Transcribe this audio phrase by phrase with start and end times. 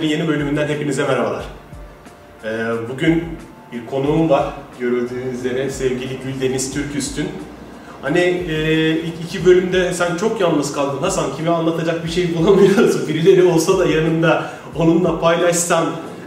[0.00, 1.44] Sonsuz Muhabbetleri yeni bölümünden hepinize merhabalar.
[2.44, 2.48] Ee,
[2.92, 3.24] bugün
[3.72, 4.44] bir konuğum var.
[4.80, 7.28] Görüldüğünüz üzere sevgili Güldeniz Türküstün.
[8.02, 11.36] Hani e, ilk iki bölümde sen çok yalnız kaldın Hasan.
[11.36, 13.08] Kime anlatacak bir şey bulamıyoruz.
[13.08, 15.84] Birileri olsa da yanında onunla paylaşsan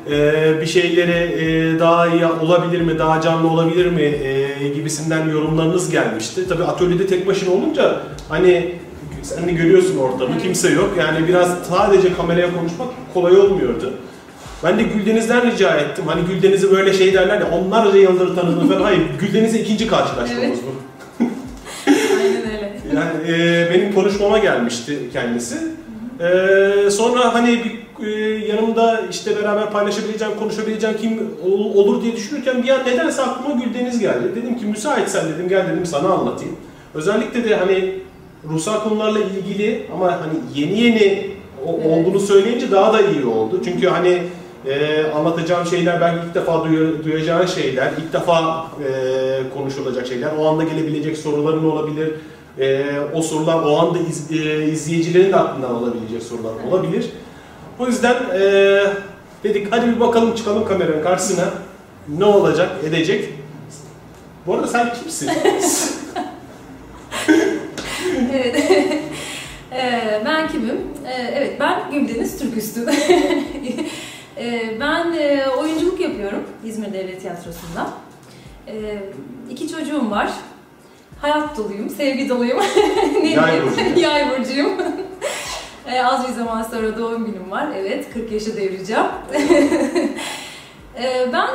[0.09, 5.89] e, bir şeyleri e, daha iyi olabilir mi, daha canlı olabilir mi e, gibisinden yorumlarınız
[5.89, 6.47] gelmişti.
[6.47, 8.75] Tabii atölyede tek başına olunca hani
[9.23, 10.89] sen de görüyorsun ortamı kimse yok.
[10.99, 13.93] Yani biraz sadece kameraya konuşmak kolay olmuyordu.
[14.63, 16.05] Ben de Güldeniz'den rica ettim.
[16.07, 18.81] Hani Güldeniz'i böyle şey derler ya onlarca yıldır tanıdım falan.
[18.81, 20.57] Hayır Güldeniz'le ikinci karşılaşmamız Evet.
[21.19, 21.23] bu.
[21.87, 22.73] Aynen öyle.
[22.95, 25.55] Yani e, benim konuşmama gelmişti kendisi.
[26.19, 28.09] E, sonra hani bir, e,
[28.47, 33.99] yanımda işte beraber paylaşabileceğim, konuşabileceğim kim ol- olur diye düşünürken bir an nedense aklıma Güldeniz
[33.99, 34.23] geldi.
[34.35, 36.55] Dedim ki müsaitsen dedim gel dedim sana anlatayım.
[36.93, 37.95] Özellikle de hani
[38.49, 41.27] ruhsal konularla ilgili ama hani yeni yeni
[41.67, 41.85] o- Evet.
[41.85, 43.61] olduğunu söyleyince daha da iyi oldu.
[43.65, 44.23] Çünkü hani
[44.67, 48.89] e, anlatacağım şeyler belki ilk defa duya- duyacağın şeyler, ilk defa e,
[49.57, 52.11] konuşulacak şeyler, o anda gelebilecek soruların olabilir.
[52.59, 56.73] E, o sorular o anda iz- e, izleyicilerin de aklından olabilecek sorular Evet.
[56.73, 57.05] olabilir.
[57.79, 58.41] O yüzden e,
[59.43, 61.45] dedik hadi bir bakalım çıkalım kameranın karşısına.
[62.17, 63.29] Ne olacak, edecek.
[64.47, 65.29] Bu arada sen kimsin?
[68.33, 68.55] Evet.
[69.71, 70.75] Ee, ben kimim?
[71.02, 71.02] Ee,
[71.35, 72.85] evet, ben Güldeniz Türküstü.
[74.37, 77.89] Ee, ben e, oyunculuk yapıyorum İzmir Devlet Tiyatrosu'nda.
[78.67, 78.73] Ee,
[79.49, 80.31] iki çocuğum var.
[81.21, 82.59] Hayat doluyum, sevgi doluyum.
[83.23, 83.71] ne Yay diyeyim?
[83.71, 83.99] burcu.
[83.99, 84.71] Yay burcuyum.
[85.87, 87.67] Ee, az bir zaman sonra doğum günüm var.
[87.77, 89.05] Evet, 40 yaşı devireceğim.
[91.01, 91.49] Ee, Ben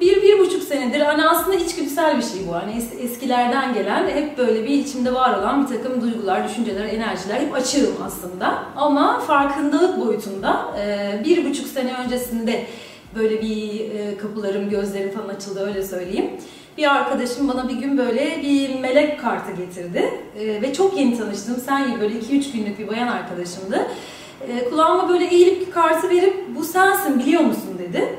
[0.00, 2.54] bir, bir buçuk senedir hani aslında içgüdüsel bir şey bu.
[2.54, 7.40] Hani es- eskilerden gelen hep böyle bir içimde var olan bir takım duygular, düşünceler, enerjiler
[7.40, 8.62] hep açığım aslında.
[8.76, 12.66] Ama farkındalık boyutunda e, bir buçuk sene öncesinde
[13.14, 16.30] böyle bir e, kapılarım, gözlerim falan açıldı öyle söyleyeyim.
[16.78, 20.10] Bir arkadaşım bana bir gün böyle bir melek kartı getirdi
[20.40, 21.56] E, ve çok yeni tanıştım.
[21.66, 23.86] Sen gibi böyle 2-3 günlük bir bayan arkadaşımdı.
[24.70, 28.16] Kulağıma böyle eğilip kartı verip bu sensin biliyor musun dedi.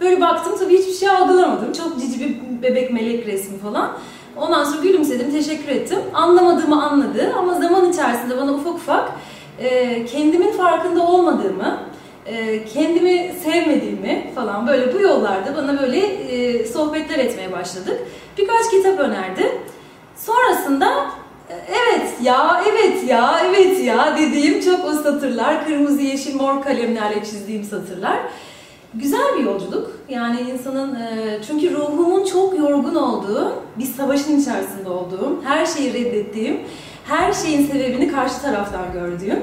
[0.00, 1.72] Böyle baktım tabii hiçbir şey algılamadım.
[1.72, 3.92] Çok cici bir bebek melek resmi falan.
[4.36, 5.98] Ondan sonra gülümsedim, teşekkür ettim.
[6.14, 9.10] Anlamadığımı anladı ama zaman içerisinde bana ufak ufak
[9.58, 11.78] e, kendimin farkında olmadığımı,
[12.26, 18.00] e, kendimi sevmediğimi falan böyle bu yollarda bana böyle e, sohbetler etmeye başladık.
[18.38, 19.52] Birkaç kitap önerdi.
[20.16, 20.86] Sonrasında
[21.50, 27.24] e, evet ya, evet ya, evet ya dediğim çok o satırlar, kırmızı, yeşil, mor kalemlerle
[27.24, 28.18] çizdiğim satırlar.
[28.94, 29.90] Güzel bir yolculuk.
[30.08, 36.60] Yani insanın e, çünkü ruhumun çok yorgun olduğu, bir savaşın içerisinde olduğum, her şeyi reddettiğim,
[37.04, 39.42] her şeyin sebebini karşı taraftan gördüğüm,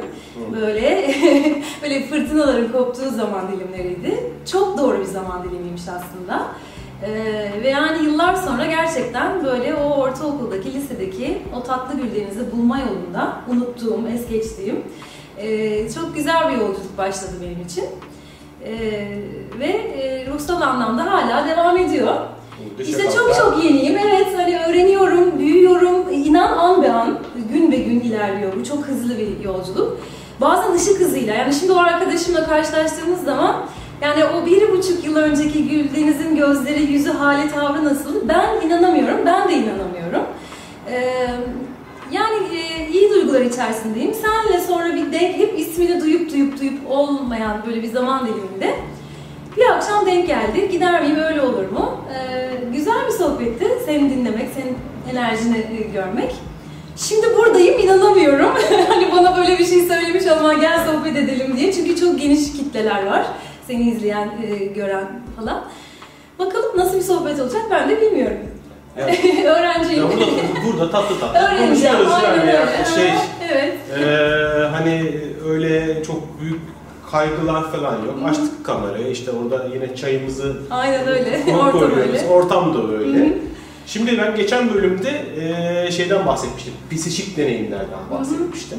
[0.55, 1.15] böyle
[1.81, 4.33] böyle fırtınaların koptuğu zaman dilimleriydi.
[4.51, 6.47] Çok doğru bir zaman dilimiymiş aslında.
[7.03, 7.11] E,
[7.63, 14.07] ve yani yıllar sonra gerçekten böyle o ortaokuldaki, lisedeki o tatlı güllerinizi bulma yolunda unuttuğum,
[14.07, 14.83] es geçtiğim
[15.37, 17.85] e, çok güzel bir yolculuk başladı benim için.
[18.65, 19.07] Ee,
[19.59, 22.13] ve e, ruhsal anlamda hala devam ediyor.
[22.79, 23.97] İşte çok çok yeniyim.
[23.97, 26.13] Evet hani öğreniyorum, büyüyorum.
[26.13, 27.19] İnan an be an,
[27.53, 28.53] gün be gün ilerliyor.
[28.59, 29.97] Bu çok hızlı bir yolculuk.
[30.41, 31.33] Bazen ışık hızıyla.
[31.33, 33.55] Yani şimdi o arkadaşımla karşılaştığımız zaman
[34.01, 38.27] yani o bir buçuk yıl önceki Güldeniz'in gözleri, yüzü, hali, tavrı nasıl?
[38.27, 39.17] Ben inanamıyorum.
[39.25, 40.23] Ben de inanamıyorum.
[40.89, 41.27] Ee,
[42.11, 44.13] yani e, iyi duygular içerisindeyim.
[44.13, 48.75] Senle sonra bir denk, hep ismini duyup duyup duyup olmayan böyle bir zaman diliminde
[49.57, 50.69] bir akşam denk geldi.
[50.71, 51.97] Gider miyim öyle olur mu?
[52.13, 53.65] Ee, güzel bir sohbetti.
[53.85, 54.77] Seni dinlemek, senin
[55.11, 56.35] enerjini e, görmek.
[56.95, 58.51] Şimdi buradayım inanamıyorum.
[58.87, 61.73] hani bana böyle bir şey söylemiş ama gel sohbet edelim diye.
[61.73, 63.25] Çünkü çok geniş kitleler var.
[63.67, 65.63] Seni izleyen, e, gören falan.
[66.39, 68.37] Bakalım nasıl bir sohbet olacak ben de bilmiyorum.
[68.97, 69.19] Evet.
[69.45, 70.03] Öğrenciyim.
[70.03, 70.25] Ya burada,
[70.67, 72.61] burada tatlı tatlı konuşuyoruz yani ya.
[72.61, 72.85] öyle.
[72.95, 73.11] Şey,
[73.51, 73.73] Evet.
[73.99, 75.11] Ee, hani
[75.49, 76.59] öyle çok büyük
[77.11, 78.15] kaygılar falan yok.
[78.29, 81.43] Açtık kamerayı işte orada yine çayımızı Aynen öyle.
[81.57, 82.27] Ortam öyle.
[82.29, 83.19] Ortam da öyle.
[83.19, 83.33] Hı hı.
[83.87, 85.09] Şimdi ben geçen bölümde
[85.87, 86.73] e, şeyden bahsetmiştim.
[86.91, 88.77] Psişik deneyimlerden bahsetmiştim.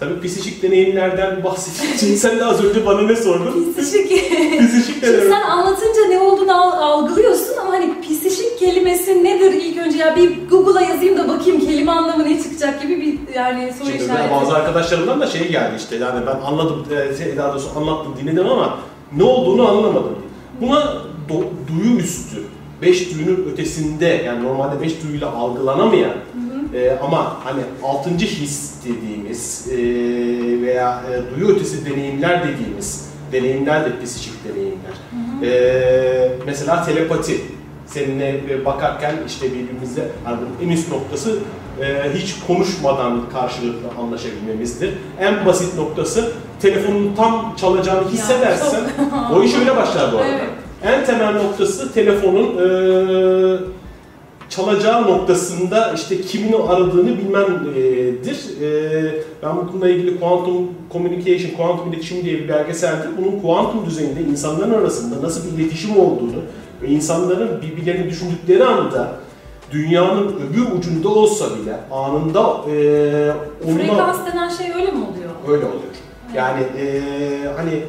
[0.00, 3.74] Tabii psişik deneyimlerden bahsedince sen de az önce bana ne sordun?
[3.76, 4.08] Pisişik.
[4.86, 5.22] Şimdi demek?
[5.22, 10.80] sen anlatınca ne olduğunu al- algılıyorsun hani pisişik kelimesi nedir ilk önce ya bir Google'a
[10.82, 14.34] yazayım da bakayım kelime anlamı ne çıkacak gibi bir yani soru Şimdi işareti.
[14.34, 18.46] bazı arkadaşlarımdan da şey geldi işte yani ben anladım, e, şey, daha doğrusu anlattım, dinledim
[18.46, 18.78] ama
[19.16, 20.18] ne olduğunu anlamadım.
[20.60, 20.78] Buna
[21.28, 22.36] do- duyu üstü,
[22.82, 26.14] beş duyunun ötesinde yani normalde beş duyuyla algılanamayan
[26.74, 29.76] e, ama hani altıncı his dediğimiz e,
[30.62, 34.94] veya e, duyu ötesi deneyimler dediğimiz deneyimler de psikik deneyimler.
[35.42, 37.40] Ee, mesela telepati.
[37.86, 41.38] Seninle bakarken işte birbirimizle yani en üst noktası
[41.80, 44.94] e, hiç konuşmadan karşılıklı anlaşabilmemizdir.
[45.20, 46.32] En basit noktası
[46.62, 48.80] telefonun tam çalacağını hissedersen
[49.34, 50.28] o iş öyle başlar bu arada.
[50.28, 50.50] Evet.
[50.82, 52.68] En temel noktası telefonun e,
[54.48, 58.62] çalacağı noktasında işte kimin aradığını bilmendir.
[58.62, 63.08] E, ben bununla ilgili Quantum Communication, Quantum İletişim diye bir belgeseldir.
[63.18, 66.42] Bunun kuantum düzeyinde insanların arasında nasıl bir iletişim olduğunu
[66.82, 69.12] ve insanların birbirlerini düşündükleri anda
[69.70, 72.74] dünyanın öbür ucunda olsa bile anında e,
[73.66, 75.30] onunla Frekans denen şey öyle mi oluyor?
[75.48, 75.82] öyle oluyor.
[76.34, 77.00] Yani e,
[77.56, 77.82] hani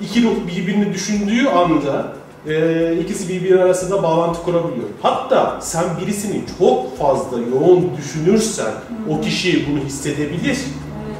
[0.00, 2.12] iki ruh birbirini düşündüğü anda
[2.48, 4.88] e, ikisi birbiri arasında bağlantı kurabiliyor.
[5.02, 8.72] Hatta sen birisini çok fazla yoğun düşünürsen
[9.10, 10.44] o kişi bunu hissedebilir.
[10.46, 11.16] Evet.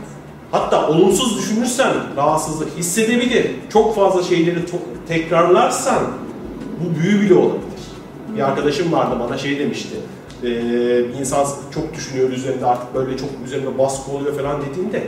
[0.51, 3.51] Hatta olumsuz düşünürsen rahatsızlık hissedebilir.
[3.73, 6.03] Çok fazla şeyleri to- tekrarlarsan
[6.81, 7.63] bu büyü bile olabilir.
[8.37, 9.97] Bir arkadaşım vardı bana şey demişti.
[10.43, 15.03] Bir insan çok düşünüyor üzerinde artık böyle çok üzerinde baskı oluyor falan dediğinde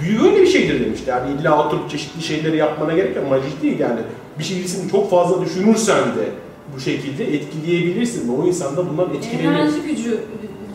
[0.00, 1.10] büyü öyle bir şeydir demişti.
[1.10, 3.30] Yani illa oturup çeşitli şeyleri yapmana gerek yok.
[3.30, 4.00] Majik değil yani.
[4.38, 6.28] Bir şeyisini çok fazla düşünürsen de
[6.76, 8.28] bu şekilde etkileyebilirsin.
[8.28, 9.44] ve O insanda bundan etkilenir.
[9.44, 10.20] Enerji gücü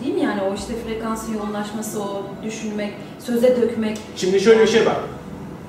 [0.04, 3.98] değil mi yani o işte frekansın yoğunlaşması, o düşünmek, söze dökmek.
[4.16, 4.98] Şimdi şöyle bir şey var.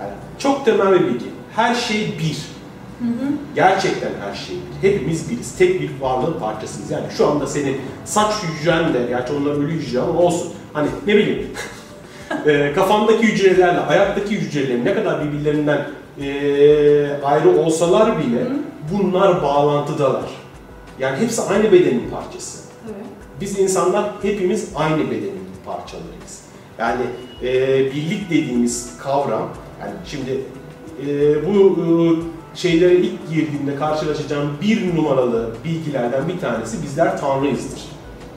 [0.01, 1.27] Yani çok temel bir bilgi.
[1.57, 2.56] Her şey bir.
[3.55, 4.89] Gerçekten her şey bir.
[4.89, 5.57] Hepimiz biriz.
[5.59, 6.91] Tek bir varlığın parçasıyız.
[6.91, 10.53] Yani şu anda senin saç hücren de, gerçi onlar ölü hücre ama olsun.
[10.73, 11.49] Hani ne bileyim,
[12.47, 15.89] e, kafandaki hücrelerle ayaktaki hücrelerin ne kadar birbirlerinden
[16.21, 18.47] e, ayrı olsalar bile
[18.93, 20.31] bunlar bağlantıdalar.
[20.99, 22.59] Yani hepsi aynı bedenin parçası.
[22.87, 22.95] Tabii.
[23.41, 26.43] Biz insanlar hepimiz aynı bedenin parçalarıyız.
[26.79, 27.03] Yani
[27.43, 29.49] e, birlik dediğimiz kavram,
[29.81, 30.41] yani şimdi
[31.07, 37.81] e, bu e, şeylere ilk girdiğimde karşılaşacağım bir numaralı bilgilerden bir tanesi bizler Tanrıyızdır.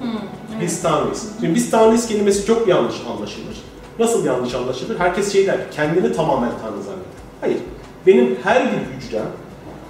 [0.01, 0.07] Hı,
[0.51, 0.61] evet.
[0.61, 1.27] Biz Tanrıyız.
[1.39, 3.57] Şimdi biz Tanrıyız kelimesi çok yanlış anlaşılır.
[3.99, 4.99] Nasıl yanlış anlaşılır?
[4.99, 7.05] Herkes şey der, kendini tamamen Tanrı zanneder.
[7.41, 7.57] Hayır.
[8.07, 9.25] Benim her bir hücrem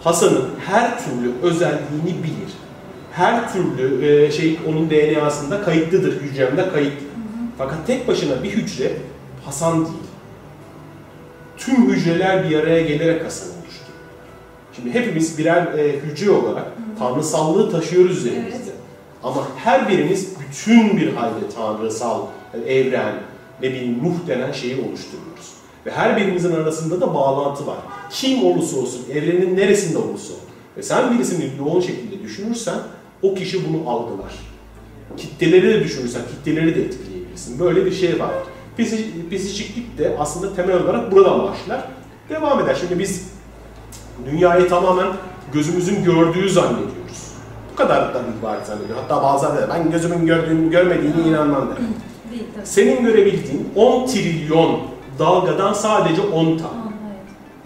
[0.03, 2.53] Hasan'ın her türlü özelliğini bilir.
[3.11, 7.07] Her türlü e, şey onun DNA'sında kayıtlıdır, hücremde kayıtlı.
[7.57, 8.91] Fakat tek başına bir hücre
[9.45, 9.97] Hasan değil.
[11.57, 13.58] Tüm hücreler bir araya gelerek Hasan oluştu.
[14.75, 16.67] Şimdi hepimiz birer e, hücre olarak
[16.99, 18.57] tanrısallığı taşıyoruz üzerimizde.
[18.57, 18.73] Evet.
[19.23, 23.15] Ama her birimiz bütün bir halde tanrısal, yani evren,
[23.61, 25.53] ne bileyim ruh denen şeyi oluşturuyoruz.
[25.85, 27.77] Ve her birimizin arasında da bağlantı var.
[28.09, 30.33] Kim olursa olsun, evrenin neresinde olursa.
[30.77, 32.79] Ve sen birisini yoğun şekilde düşünürsen
[33.21, 34.33] o kişi bunu algılar.
[35.17, 37.59] Kitleleri de düşünürsen kitleleri de etkileyebilirsin.
[37.59, 38.31] Böyle bir şey var.
[39.31, 41.87] Psikiklik de aslında temel olarak buradan başlar.
[42.29, 42.77] Devam eder.
[42.79, 43.29] Şimdi biz
[44.25, 45.07] dünyayı tamamen
[45.53, 47.33] gözümüzün gördüğü zannediyoruz.
[47.71, 48.97] Bu kadar da ibaret zannediyor.
[49.01, 51.77] Hatta bazen de ben gözümün gördüğünü görmediğine inanmam der.
[52.63, 54.79] Senin görebildiğin 10 trilyon
[55.19, 56.79] dalgadan sadece 10 tane.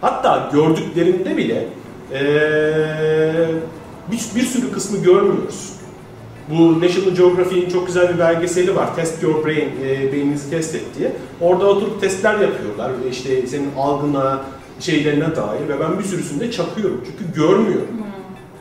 [0.02, 1.68] Hatta gördüklerinde bile
[2.14, 3.48] eee,
[4.12, 5.74] bir, bir sürü kısmı görmüyoruz.
[6.50, 8.96] Bu National Geographic'in çok güzel bir belgeseli var.
[8.96, 11.12] Test Your Brain, e, beyninizi test et diye.
[11.42, 12.92] Orada oturup testler yapıyorlar.
[13.12, 14.42] İşte senin algına,
[14.80, 17.02] şeylerine dair ve ben bir sürüsünde çakıyorum.
[17.06, 17.88] Çünkü görmüyorum.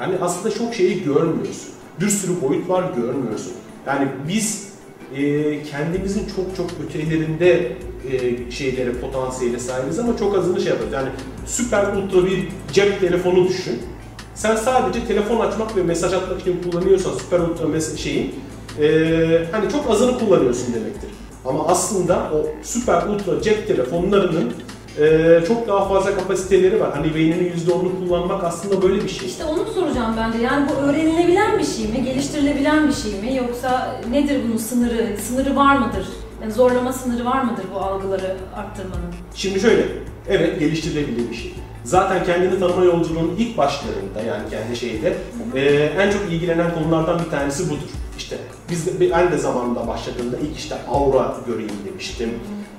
[0.00, 1.68] Yani aslında çok şeyi görmüyorsun.
[2.00, 3.52] Bir sürü boyut var görmüyorsun.
[3.86, 4.68] Yani biz
[5.16, 7.72] e, kendimizin çok çok ötelerinde
[8.12, 10.94] e, şeylere, potansiyele sahibiz ama çok azını şey yapıyoruz.
[10.94, 11.08] Yani
[11.46, 13.78] süper ultra bir cep telefonu düşün.
[14.34, 18.34] Sen sadece telefon açmak ve mesaj atmak için kullanıyorsan süper ultra mes- şeyin
[18.80, 18.86] e,
[19.52, 21.10] hani çok azını kullanıyorsun demektir.
[21.44, 24.52] Ama aslında o süper ultra cep telefonlarının
[25.00, 26.90] e, çok daha fazla kapasiteleri var.
[26.92, 29.28] Hani beyninin %10'unu kullanmak aslında böyle bir şey.
[29.28, 30.42] İşte onu soracağım ben de.
[30.42, 35.56] Yani bu öğrenilebilen bir şey mi, geliştirilebilen bir şey mi yoksa nedir bunun sınırı, sınırı
[35.56, 36.06] var mıdır?
[36.42, 39.14] Yani zorlama sınırı var mıdır bu algıları arttırmanın?
[39.34, 39.86] Şimdi şöyle,
[40.28, 41.54] evet geliştirilebilir bir şey.
[41.84, 45.14] Zaten kendini tanıma yolculuğunun ilk başlarında yani kendi şeyde
[45.54, 47.88] e, en çok ilgilenen konulardan bir tanesi budur.
[48.18, 48.36] İşte
[48.70, 52.30] biz de, ben de zamanında başladığımda ilk işte aura göreyim demiştim.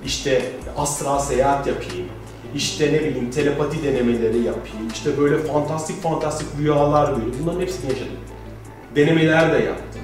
[0.05, 0.41] İşte
[0.77, 2.07] astral seyahat yapayım.
[2.55, 4.87] İşte ne bileyim telepati denemeleri yapayım.
[4.93, 7.35] İşte böyle fantastik fantastik rüyalar göreyim.
[7.43, 8.17] Bunların hepsini yaşadım.
[8.95, 10.01] Denemeler de yaptım.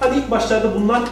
[0.00, 1.02] Hani ilk başlarda bunlar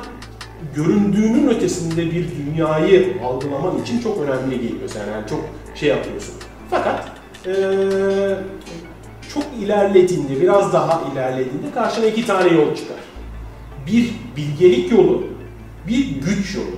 [0.75, 4.91] göründüğünün ötesinde bir dünyayı algılaman için çok önemli geliyor.
[4.99, 5.41] Yani, yani çok
[5.75, 6.35] şey yapıyorsun.
[6.71, 7.09] Fakat
[7.47, 7.55] eee,
[9.35, 12.97] çok ilerlediğinde, biraz daha ilerlediğinde karşına iki tane yol çıkar.
[13.87, 15.25] Bir bilgelik yolu,
[15.89, 16.77] bir güç yolu.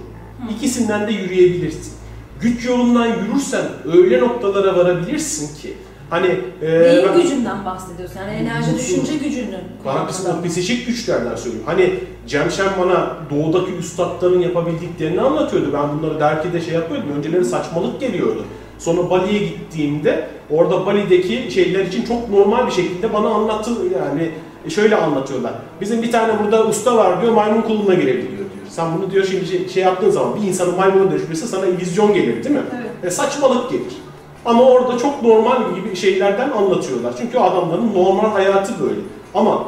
[0.56, 1.92] İkisinden de yürüyebilirsin.
[2.40, 5.74] güç yolundan yürürsen öyle noktalara varabilirsin ki
[6.10, 6.26] Hani
[6.62, 8.20] e, Neyin ben, gücünden bahsediyorsun?
[8.20, 9.54] Yani enerji bu, düşünce gücünün.
[9.84, 10.06] Bana
[10.44, 11.66] psikik güçlerden söylüyorum.
[11.66, 11.94] Hani
[12.26, 15.70] Cemşen bana doğudaki üstadların yapabildiklerini anlatıyordu.
[15.72, 17.08] Ben bunları dergide şey yapıyordum.
[17.18, 18.44] Önceleri saçmalık geliyordu.
[18.78, 23.70] Sonra Bali'ye gittiğimde orada Bali'deki şeyler için çok normal bir şekilde bana anlattı
[24.00, 24.30] yani
[24.70, 25.52] şöyle anlatıyorlar.
[25.80, 28.46] Bizim bir tane burada usta var diyor maymun kuluna girebiliyor diyor.
[28.68, 32.44] Sen bunu diyor şimdi şey, şey yaptığın zaman bir insanın maymuna dönüşmesi sana illüzyon gelir
[32.44, 32.62] değil mi?
[32.76, 33.04] Evet.
[33.04, 33.96] E, saçmalık gelir.
[34.44, 37.14] Ama orada çok normal gibi şeylerden anlatıyorlar.
[37.18, 39.00] Çünkü adamların normal hayatı böyle.
[39.34, 39.64] Ama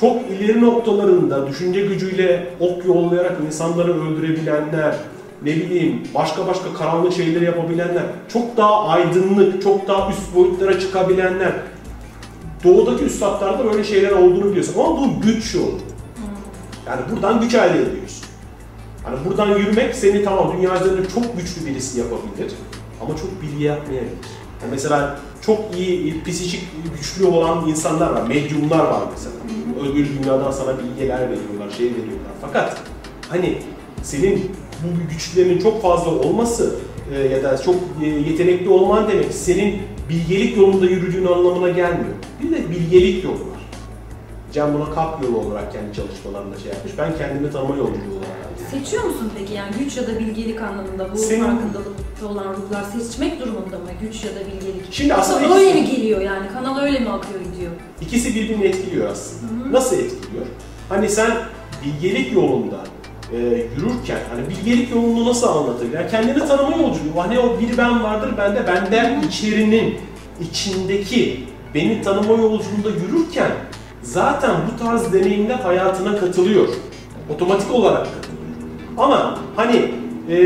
[0.00, 4.94] çok ileri noktalarında düşünce gücüyle ok yollayarak insanları öldürebilenler,
[5.42, 11.52] ne bileyim başka başka karanlık şeyleri yapabilenler, çok daha aydınlık, çok daha üst boyutlara çıkabilenler,
[12.64, 14.74] doğudaki üstadlarda böyle şeyler olduğunu biliyorsun.
[14.80, 15.78] Ama bu güç yolu.
[16.86, 18.24] Yani buradan güç elde ediyorsun.
[19.06, 22.52] Yani buradan yürümek seni tamam dünya üzerinde çok güçlü birisi yapabilir.
[23.00, 24.12] Ama çok bilgi yapmayabilir.
[24.62, 26.60] Yani mesela çok iyi, psikik
[26.96, 29.34] güçlü olan insanlar var, medyumlar var mesela.
[29.80, 32.32] Öbür dünyadan sana bilgiler veriyorlar, şey veriyorlar.
[32.40, 32.76] Fakat
[33.28, 33.58] hani
[34.02, 34.50] senin
[34.82, 36.74] bu güçlerinin çok fazla olması
[37.14, 42.14] e, ya da çok e, yetenekli olman demek senin bilgelik yolunda yürüdüğün anlamına gelmiyor.
[42.42, 43.60] Bir de bilgelik yolu var.
[44.52, 46.92] Cem buna kap yolu olarak kendi çalışmalarında şey yapmış.
[46.98, 51.18] Ben kendimi tanıma yolculuğu olarak Seçiyor musun peki yani güç ya da bilgelik anlamında bu
[51.18, 51.44] Senin...
[51.44, 54.92] farkındalıkta olan ruhlar seçmek durumunda mı güç ya da bilgelik?
[54.92, 55.54] Şimdi aslında ikisi...
[55.54, 57.72] öyle mi geliyor yani kanal öyle mi akıyor gidiyor?
[58.00, 59.64] İkisi birbirini etkiliyor aslında.
[59.64, 59.72] Hı-hı.
[59.72, 60.46] Nasıl etkiliyor?
[60.88, 61.36] Hani sen
[61.84, 62.76] bilgelik yolunda
[63.34, 63.38] e,
[63.76, 65.92] yürürken hani bilgelik yolunu nasıl anlatır?
[65.92, 67.16] Yani kendini tanıma yolculuğu.
[67.16, 69.98] Hani o bir ben vardır bende benden içerinin
[70.40, 73.50] içindeki beni tanıma yolculuğunda yürürken
[74.02, 76.68] zaten bu tarz deneyimler hayatına katılıyor.
[77.34, 78.06] Otomatik olarak.
[78.98, 79.90] Ama hani
[80.30, 80.36] e,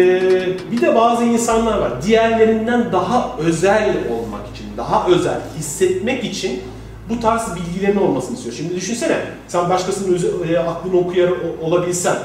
[0.72, 2.02] bir de bazı insanlar var.
[2.02, 6.60] Diğerlerinden daha özel olmak için, daha özel hissetmek için
[7.08, 8.54] bu tarz bilgilerin olmasını istiyor.
[8.54, 9.16] Şimdi düşünsene
[9.48, 11.30] sen başkasının özü, e, aklını okuyar
[11.62, 12.16] olabilsen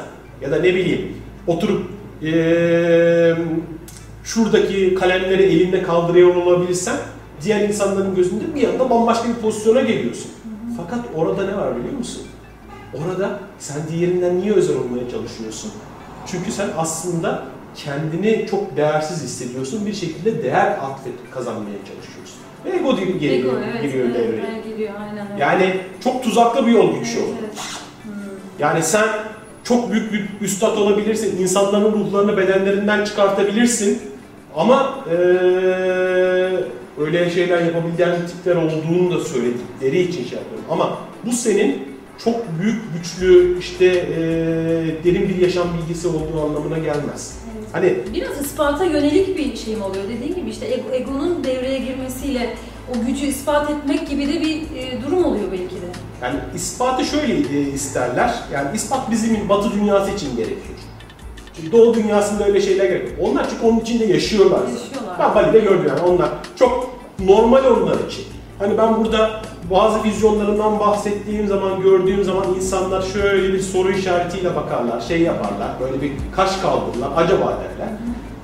[0.44, 1.16] ya da ne bileyim
[1.48, 1.86] oturup
[2.24, 2.34] e,
[4.24, 6.98] şuradaki kalemleri elinde kaldırıyor olabilsen
[7.44, 10.32] diğer insanların gözünde bir anda bambaşka bir pozisyona geliyorsun.
[10.78, 12.22] Fakat orada ne var biliyor musun?
[12.94, 15.72] Orada sen diğerinden niye özel olmaya çalışıyorsun?
[16.28, 17.44] Çünkü sen aslında
[17.76, 19.86] kendini çok değersiz hissediyorsun.
[19.86, 22.38] Bir şekilde değer atfet kazanmaya çalışıyorsun.
[22.66, 24.62] Ve ego geliyor, ego, evet, giriyor evet, devreye.
[24.70, 25.40] Geliyor, aynen, evet.
[25.40, 27.26] Yani çok tuzaklı bir yol geçiyor.
[27.28, 27.58] Evet, evet.
[28.04, 28.14] Hmm.
[28.60, 29.08] Yani sen
[29.64, 31.42] çok büyük bir üstad olabilirsin.
[31.42, 34.02] İnsanların ruhlarını bedenlerinden çıkartabilirsin.
[34.56, 35.14] Ama ee,
[37.00, 40.66] öyle şeyler yapabileceğin tipler olduğunu da söyledikleri için şey yapıyorum.
[40.70, 41.94] Ama bu senin
[42.24, 44.20] çok büyük, güçlü, işte e,
[45.04, 47.38] derin bir yaşam bilgisi olduğu anlamına gelmez.
[47.58, 47.68] Evet.
[47.72, 52.56] Hani biraz ispata yönelik bir şey mi oluyor dediğin gibi işte ego, egonun devreye girmesiyle
[52.92, 55.88] o gücü ispat etmek gibi de bir e, durum oluyor belki de.
[56.24, 58.36] Yani ispatı şöyle e, isterler.
[58.54, 60.78] Yani ispat bizim batı dünyası için gerekiyor.
[61.56, 63.18] Çünkü doğu dünyasında öyle şeyler gerekiyor.
[63.22, 64.60] Onlar çünkü onun içinde yaşıyorlar.
[64.60, 65.20] Yaşıyorlar.
[65.20, 66.90] Ben Bali'de gördüm yani onlar çok
[67.20, 68.26] normal onlar için.
[68.60, 75.02] Hani ben burada bazı vizyonlarından bahsettiğim zaman, gördüğüm zaman insanlar şöyle bir soru işaretiyle bakarlar,
[75.02, 77.90] şey yaparlar, böyle bir kaş kaldırırlar, acaba derler.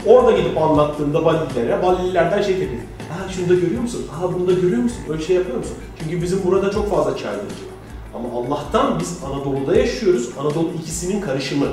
[0.06, 2.80] Orada gidip anlattığımda Balililere, Balililerden şey dedi.
[3.10, 4.08] Ha şunu da görüyor musun?
[4.12, 5.00] Ha bunu da görüyor musun?
[5.10, 5.76] Öyle şey yapıyor musun?
[6.00, 7.69] Çünkü bizim burada çok fazla çaydırıcı.
[8.20, 10.30] Ama Allah'tan biz Anadolu'da yaşıyoruz.
[10.40, 11.66] Anadolu ikisinin karışımı.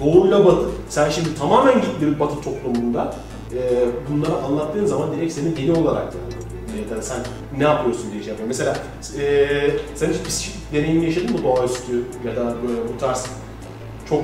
[0.00, 0.66] Doğu ile batı.
[0.88, 3.14] Sen şimdi tamamen git bir batı toplumunda
[3.52, 3.58] e,
[4.10, 7.18] bunları anlattığın zaman direkt seni deli olarak yani ya da sen
[7.58, 8.48] ne yapıyorsun diye yapıyor.
[8.48, 8.76] Mesela
[9.20, 9.46] e,
[9.94, 13.26] sen hiç psikik deneyim yaşadın mı doğaüstü ya da böyle bu tarz
[14.08, 14.20] çok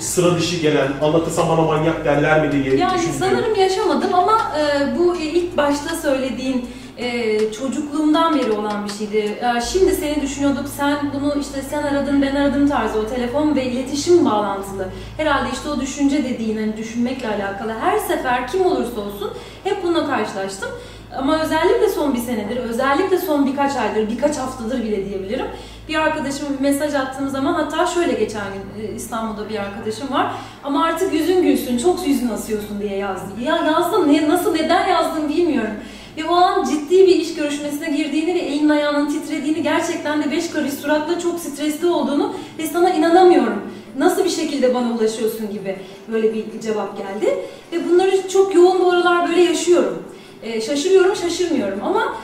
[0.00, 3.18] sıra dışı gelen, anlatısam bana manyak derler mi diye Yani düşündüğüm.
[3.18, 6.66] sanırım yaşamadım ama e, bu ilk başta söylediğin
[6.98, 9.38] e, çocukluğumdan beri olan bir şeydi.
[9.56, 13.64] E, şimdi seni düşünüyorduk, sen bunu işte sen aradın, ben aradım tarzı o telefon ve
[13.64, 14.88] iletişim bağlantılı.
[15.16, 19.32] Herhalde işte o düşünce dediğin, hani düşünmekle alakalı her sefer kim olursa olsun
[19.64, 20.68] hep bununla karşılaştım.
[21.16, 25.46] Ama özellikle son bir senedir, özellikle son birkaç aydır, birkaç haftadır bile diyebilirim.
[25.88, 30.32] Bir arkadaşıma bir mesaj attığım zaman hatta şöyle geçen gün e, İstanbul'da bir arkadaşım var.
[30.64, 33.28] Ama artık yüzün gülsün, çok yüzün asıyorsun diye yazdı.
[33.42, 35.74] Ya yazdım, ne, nasıl, neden yazdım bilmiyorum.
[36.18, 40.50] Ve o an ciddi bir iş görüşmesine girdiğini ve elin ayağının titrediğini, gerçekten de beş
[40.50, 43.62] karış suratla çok stresli olduğunu ve sana inanamıyorum.
[43.98, 45.76] Nasıl bir şekilde bana ulaşıyorsun gibi
[46.12, 47.36] böyle bir cevap geldi.
[47.72, 50.02] Ve bunları çok yoğun bu aralar böyle yaşıyorum.
[50.42, 52.14] E, şaşırıyorum, şaşırmıyorum ama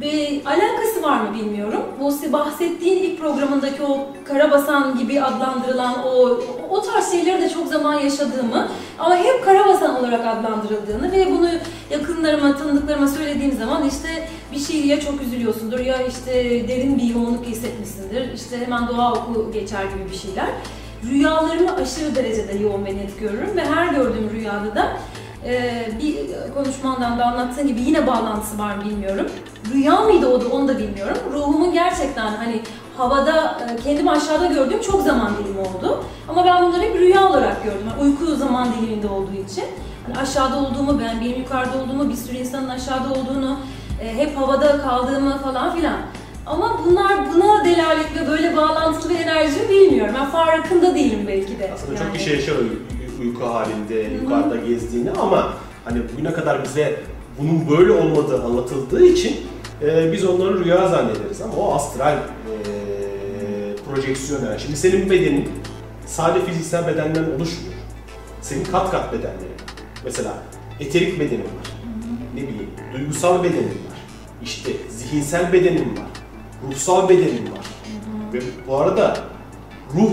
[0.00, 1.82] bir alakası var mı bilmiyorum.
[2.00, 6.40] Bu bahsettiğin ilk programındaki o karabasan gibi adlandırılan o
[6.72, 11.48] O tarz şeyleri de çok zaman yaşadığımı ama hep karabasan olarak adlandırıldığını ve bunu
[11.90, 16.32] yakınlarıma, tanıdıklarıma söylediğim zaman işte bir şey ya çok üzülüyorsundur ya işte
[16.68, 18.32] derin bir yoğunluk hissetmişsindir.
[18.32, 20.46] İşte hemen doğa oku geçer gibi bir şeyler.
[21.10, 24.96] Rüyalarımı aşırı derecede yoğun ve net görürüm ve her gördüğüm rüyada da
[25.46, 26.16] e, bir
[26.54, 29.26] konuşmandan da anlattığın gibi yine bağlantısı var mı bilmiyorum.
[29.74, 31.16] Rüya mıydı o da onu da bilmiyorum.
[31.32, 32.60] Ruhumun gerçekten hani
[32.96, 36.04] havada e, kendimi aşağıda gördüğüm çok zaman dilimi oldu.
[36.28, 37.80] Ama ben bunları hep rüya olarak gördüm.
[37.90, 39.64] Yani uyku zaman diliminde olduğu için.
[40.06, 43.56] Hani aşağıda olduğumu, ben benim yukarıda olduğumu, bir sürü insanın aşağıda olduğunu,
[44.02, 45.96] e, hep havada kaldığımı falan filan.
[46.46, 50.14] Ama bunlar buna delalet ve böyle bağlantılı bir enerji bilmiyorum.
[50.18, 51.70] Ben farkında değilim belki de.
[51.74, 55.48] Aslında çok kişi yaşar uy- uyku halinde, yukarıda gezdiğini ama
[55.84, 57.00] hani bugüne kadar bize
[57.40, 59.36] bunun böyle olmadığı anlatıldığı için
[59.82, 62.16] e, biz onları rüya zannederiz ama o astral
[63.94, 64.60] projeksiyon yani.
[64.60, 65.48] Şimdi senin bedenin
[66.06, 67.74] sadece fiziksel bedenden oluşmuyor.
[68.40, 69.40] Senin kat kat bedenlerin.
[69.40, 69.72] var.
[70.04, 70.34] Mesela
[70.80, 71.72] eterik bedenin var.
[72.34, 73.98] Ne bileyim, duygusal bedenin var.
[74.42, 76.06] İşte zihinsel bedenin var.
[76.68, 77.66] Ruhsal bedenin var.
[78.32, 79.16] Ve bu arada
[79.94, 80.10] ruh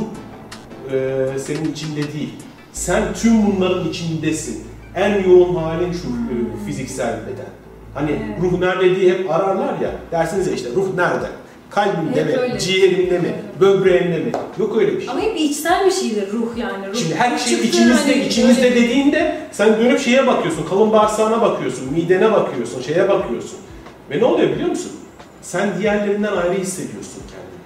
[0.94, 2.34] e, senin içinde değil.
[2.74, 4.64] Sen tüm bunların içindesin.
[4.96, 7.50] En yoğun halin şu e, fiziksel beden.
[7.94, 9.92] Hani ruh nerede diye hep ararlar ya.
[10.12, 11.28] Dersiniz ya işte ruh nerede?
[11.70, 12.38] Kalbimde Hep mi?
[12.38, 12.60] öyle.
[12.60, 13.36] Ciğerimde mi?
[13.60, 14.32] Böbreğimde mi?
[14.60, 15.10] Yok öyle bir şey.
[15.10, 16.88] Ama hep içsel bir şeydir ruh yani.
[16.88, 16.96] Ruh.
[16.96, 21.42] Şimdi her şey Çıktı içimizde, hani içimizde böyle- dediğinde sen dönüp şeye bakıyorsun, kalın bağırsağına
[21.42, 23.60] bakıyorsun, midene bakıyorsun, şeye bakıyorsun.
[24.12, 24.92] Ve ne oluyor biliyor musun?
[25.42, 27.60] Sen diğerlerinden ayrı hissediyorsun kendini.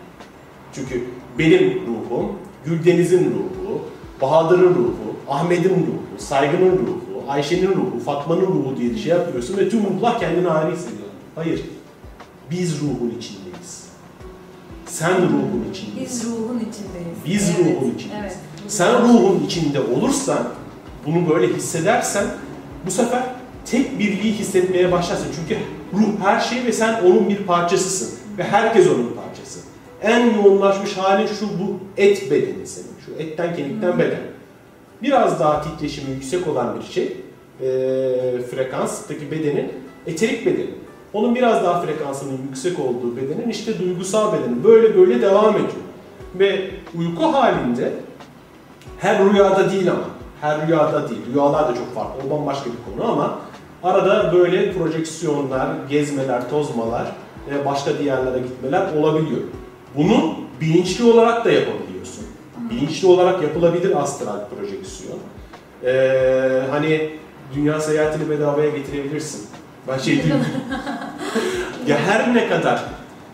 [0.75, 1.03] Çünkü
[1.39, 2.31] benim ruhum,
[2.65, 3.81] Güldeniz'in ruhu,
[4.21, 9.79] Bahadır'ın ruhu, Ahmet'in ruhu, Saygı'nın ruhu, Ayşe'nin ruhu, Fatma'nın ruhu diye şey yapıyorsun ve tüm
[9.83, 11.07] ruhlar kendini ayrı hissediyor.
[11.35, 11.61] Hayır.
[12.51, 13.82] Biz ruhun içindeyiz.
[14.93, 16.01] Sen ruhun içindesin.
[16.01, 17.17] Biz ruhun içindeyiz.
[17.25, 18.21] Biz Evet, ruhun içindeyiz.
[18.21, 18.37] Evet.
[18.67, 20.49] Sen ruhun içinde olursan,
[21.05, 22.25] bunu böyle hissedersen
[22.85, 23.23] bu sefer
[23.65, 25.27] tek birliği hissetmeye başlarsın.
[25.35, 25.61] Çünkü
[25.93, 28.19] ruh her şey ve sen onun bir parçasısın.
[28.37, 29.59] Ve herkes onun parçası.
[30.01, 32.87] En yoğunlaşmış halin şu bu et bedeni senin.
[33.05, 34.21] Şu etten kemikten beden.
[35.01, 37.17] Biraz daha titreşimi yüksek olan bir şey.
[37.61, 39.71] E, frekanstaki bedenin
[40.07, 40.82] eterik bedeni.
[41.13, 44.63] Onun biraz daha frekansının yüksek olduğu bedenin işte duygusal bedeni.
[44.63, 45.83] Böyle böyle devam ediyor.
[46.35, 47.93] Ve uyku halinde
[48.99, 50.03] her rüyada değil ama.
[50.41, 51.21] Her rüyada değil.
[51.33, 52.27] Rüyalar da çok farklı.
[52.27, 53.39] O bambaşka bir konu ama
[53.83, 57.07] arada böyle projeksiyonlar, gezmeler, tozmalar
[57.49, 59.41] ve başka diyarlara gitmeler olabiliyor.
[59.97, 62.25] Bunu bilinçli olarak da yapabiliyorsun.
[62.69, 65.17] Bilinçli olarak yapılabilir astral projeksiyon.
[65.85, 67.09] Ee, hani
[67.55, 69.47] dünya seyahatini bedavaya getirebilirsin.
[69.87, 70.45] Ben şey diyorum.
[71.87, 72.83] ya her ne kadar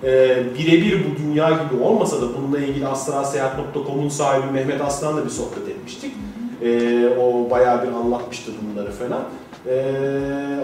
[0.03, 5.67] e, birebir bu dünya gibi olmasa da bununla ilgili astralseyahat.com'un sahibi Mehmet Aslan'la bir sohbet
[5.69, 6.13] etmiştik.
[6.61, 9.23] E, o bayağı bir anlatmıştı bunları falan.
[9.67, 9.75] E,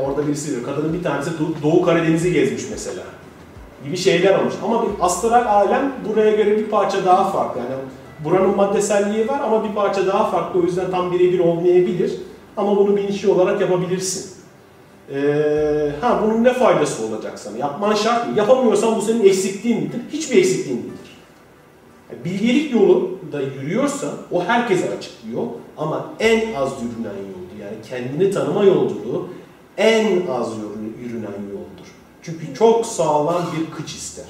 [0.06, 3.04] orada birisi diyor, kadının bir tanesi Do- Doğu Karadeniz'i gezmiş mesela.
[3.86, 4.54] Gibi şeyler olmuş.
[4.64, 7.60] Ama bir astral alem buraya göre bir parça daha farklı.
[7.60, 7.82] Yani
[8.26, 10.60] buranın maddeselliği var ama bir parça daha farklı.
[10.60, 12.12] O yüzden tam birebir olmayabilir.
[12.58, 14.35] Ama bunu bilinçli olarak yapabilirsin.
[15.14, 17.58] Ee, ha bunun ne faydası olacak sana?
[17.58, 18.38] Yapman şart mı?
[18.38, 20.00] Yapamıyorsan bu senin eksikliğin midir?
[20.12, 21.18] Hiçbir eksikliğin değildir.
[22.12, 25.38] Yani bilgelik yolunda yürüyorsan o herkese açık bir
[25.78, 27.62] ama en az yürünen yoldur.
[27.62, 29.28] Yani kendini tanıma yolculuğu
[29.78, 31.88] en az yürü- yürünen yoldur.
[32.22, 34.26] Çünkü çok sağlam bir kıç ister.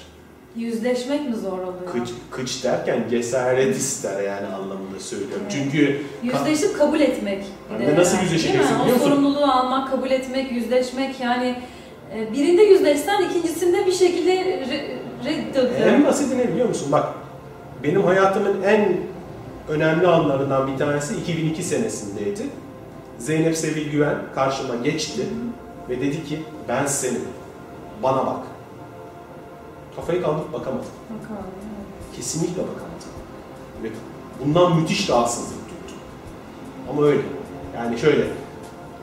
[0.58, 1.86] Yüzleşmek mi zor oluyor?
[1.94, 5.38] Kıç, kıç derken cesaret ister yani anlamında söylüyorum.
[5.42, 5.52] Evet.
[5.52, 7.44] Çünkü Yüzleşip kabul etmek.
[7.80, 9.10] bir de nasıl yani, yüzleşeceksin biliyor O musun?
[9.10, 11.56] sorumluluğu almak, kabul etmek, yüzleşmek yani
[12.16, 15.88] e, birinde yüzleşsen ikincisinde bir şekilde re- reddediyor.
[15.88, 16.92] En basiti ne biliyor musun?
[16.92, 17.08] Bak
[17.84, 18.98] benim hayatımın en
[19.70, 22.42] önemli anlarından bir tanesi 2002 senesindeydi.
[23.20, 25.22] Zeynep Sevil Güven karşıma geçti
[25.90, 26.40] ve dedi ki
[26.70, 27.22] ben senim.
[28.04, 28.38] Bana bak.
[29.96, 30.86] Kafayı kaldırıp bakamadım.
[31.10, 31.44] Bakalım.
[32.16, 33.10] Kesinlikle bakamadım.
[33.84, 33.90] Ve
[34.46, 35.98] bundan müthiş rahatsızlık duydum.
[36.90, 37.22] Ama öyle.
[37.76, 38.28] Yani şöyle.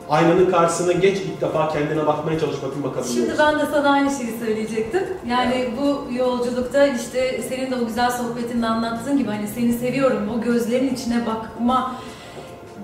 [0.09, 4.11] Aynanın karşısına geç ilk defa kendine bakmaya çalış bakayım bakabiliyor Şimdi ben de sana aynı
[4.11, 5.03] şeyi söyleyecektim.
[5.27, 10.29] Yani bu yolculukta işte senin de o güzel sohbetinde anlattığın gibi hani seni seviyorum.
[10.37, 11.95] O gözlerin içine bakma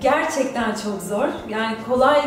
[0.00, 1.28] gerçekten çok zor.
[1.48, 2.24] Yani kolay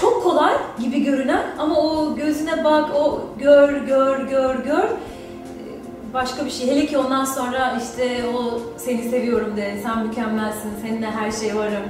[0.00, 4.88] çok kolay gibi görünen ama o gözüne bak, o gör, gör, gör, gör
[6.14, 6.70] başka bir şey.
[6.70, 11.84] Hele ki ondan sonra işte o seni seviyorum de, sen mükemmelsin, seninle her şey varım,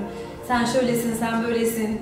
[0.49, 2.01] sen şöylesin, sen böylesin.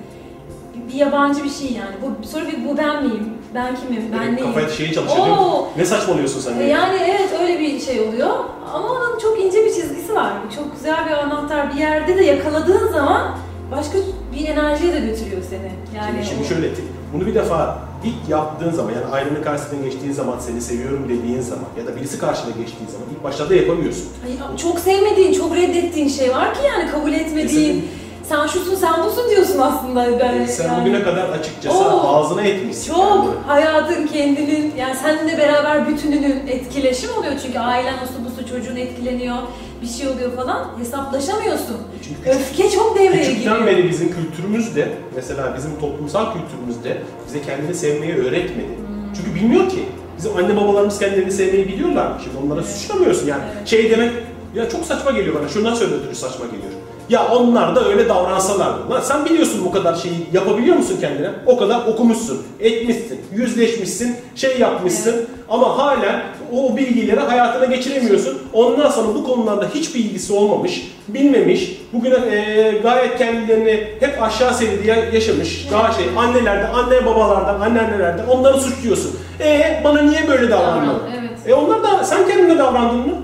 [0.89, 1.95] Bir yabancı bir şey yani.
[2.03, 3.35] Bu sonra bir bu ben miyim?
[3.55, 4.03] Ben kimim?
[4.13, 4.49] Ben Benim neyim?
[4.49, 5.67] Kafaya şeyi çalışıyor değil mi?
[5.77, 6.59] Ne saçmalıyorsun sen?
[6.59, 6.69] Diye.
[6.69, 8.31] Yani evet öyle bir şey oluyor.
[8.75, 10.33] Ama onun çok ince bir çizgisi var.
[10.57, 11.75] Çok güzel bir anahtar.
[11.75, 13.37] Bir yerde de yakaladığın zaman
[13.71, 13.99] başka
[14.37, 15.71] bir enerjiye de götürüyor seni.
[15.97, 16.69] Yani Şimdi, şimdi şöyle
[17.15, 21.65] bunu bir defa ilk yaptığın zaman yani aynanın karşısına geçtiğin zaman seni seviyorum dediğin zaman
[21.79, 24.09] ya da birisi karşına geçtiği zaman ilk başlarda yapamıyorsun.
[24.27, 27.89] Ay, çok sevmediğin, çok reddettiğin şey var ki yani kabul etmediğin.
[28.29, 30.21] Sen şusun, sen busun diyorsun aslında.
[30.21, 30.81] Ben, E, sen yani.
[30.81, 32.01] bugüne kadar açıkçası Oo.
[32.17, 32.93] ağzına etmişsin.
[32.93, 33.35] Çok kendini.
[33.47, 39.37] hayatın kendinin yani seninle beraber bütününün etkileşim oluyor çünkü ailen osu busu çocuğun etkileniyor
[39.85, 41.77] bir şey oluyor falan hesaplaşamıyorsun.
[42.05, 43.67] Çünkü küçük- Öfke çok devreye Küçükten giriyor.
[43.67, 48.69] beri bizim kültürümüzde, mesela bizim toplumsal kültürümüzde bize kendini sevmeyi öğretmedi.
[48.79, 49.13] Hmm.
[49.17, 49.85] Çünkü bilmiyor ki.
[50.19, 52.13] Bizim anne babalarımız kendilerini sevmeyi biliyorlar.
[52.25, 52.71] Şimdi onlara Evet.
[52.77, 53.43] suçlamıyorsun yani.
[53.59, 53.69] Evet.
[53.69, 54.13] Şey demek,
[54.55, 56.73] ya çok saçma geliyor bana, şundan söyle ötürü saçma geliyor.
[57.09, 58.91] Ya onlar da öyle davransalardı.
[58.91, 61.29] Lan sen biliyorsun bu kadar şeyi yapabiliyor musun kendine?
[61.47, 68.39] O kadar okumuşsun, etmişsin, yüzleşmişsin, şey yapmışsın ama hala o bilgileri hayatına geçiremiyorsun.
[68.53, 74.89] Ondan sonra bu konularda hiç bilgisi olmamış, bilmemiş, bugüne e, gayet kendilerini hep aşağı seviyede
[74.89, 79.11] ya- yaşamış, daha şey annelerden, anne babalardan, anneannelerden onları suçluyorsun.
[79.41, 80.89] E bana niye böyle davranmadın?
[80.89, 81.39] Davran, evet.
[81.49, 83.15] E onlar da sen kendine davrandın mı?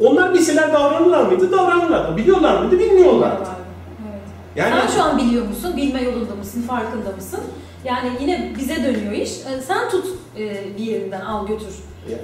[0.00, 1.52] Onlar bilseler davranırlar mıydı?
[1.52, 2.16] Davranırlar.
[2.16, 2.78] Biliyorlar mıydı?
[2.78, 3.32] Bilmiyorlar.
[3.40, 4.20] Evet.
[4.56, 5.76] Yani Sen şu an biliyor musun?
[5.76, 6.62] Bilme yolunda mısın?
[6.62, 7.40] Farkında mısın?
[7.84, 9.30] Yani yine bize dönüyor iş.
[9.30, 10.06] E, Sen tut
[10.38, 11.68] e, bir yerinden al götür.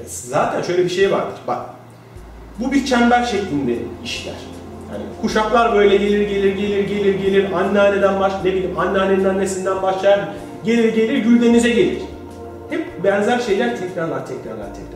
[0.06, 1.38] Zaten şöyle bir şey vardır.
[1.46, 1.60] Bak.
[2.58, 4.34] Bu bir çember şeklinde işler.
[4.92, 10.28] Yani kuşaklar böyle gelir gelir gelir gelir gelir anneanneden baş ne bileyim anneannenin annesinden başlar
[10.64, 11.98] gelir gelir güldenize gelir.
[12.70, 14.93] Hep benzer şeyler tekrarlar tekrarlar tekrarlar.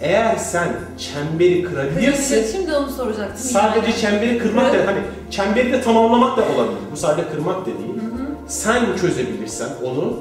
[0.00, 3.36] Eğer sen çemberi kırabilirsin Şimdi onu soracaktım.
[3.36, 4.00] Sadece yani.
[4.00, 4.98] çemberi kırmak da hani
[5.30, 6.78] çemberi de tamamlamak da olabilir.
[6.92, 8.00] Bu sadece kırmak da değil.
[8.48, 10.20] Sen çözebilirsen onu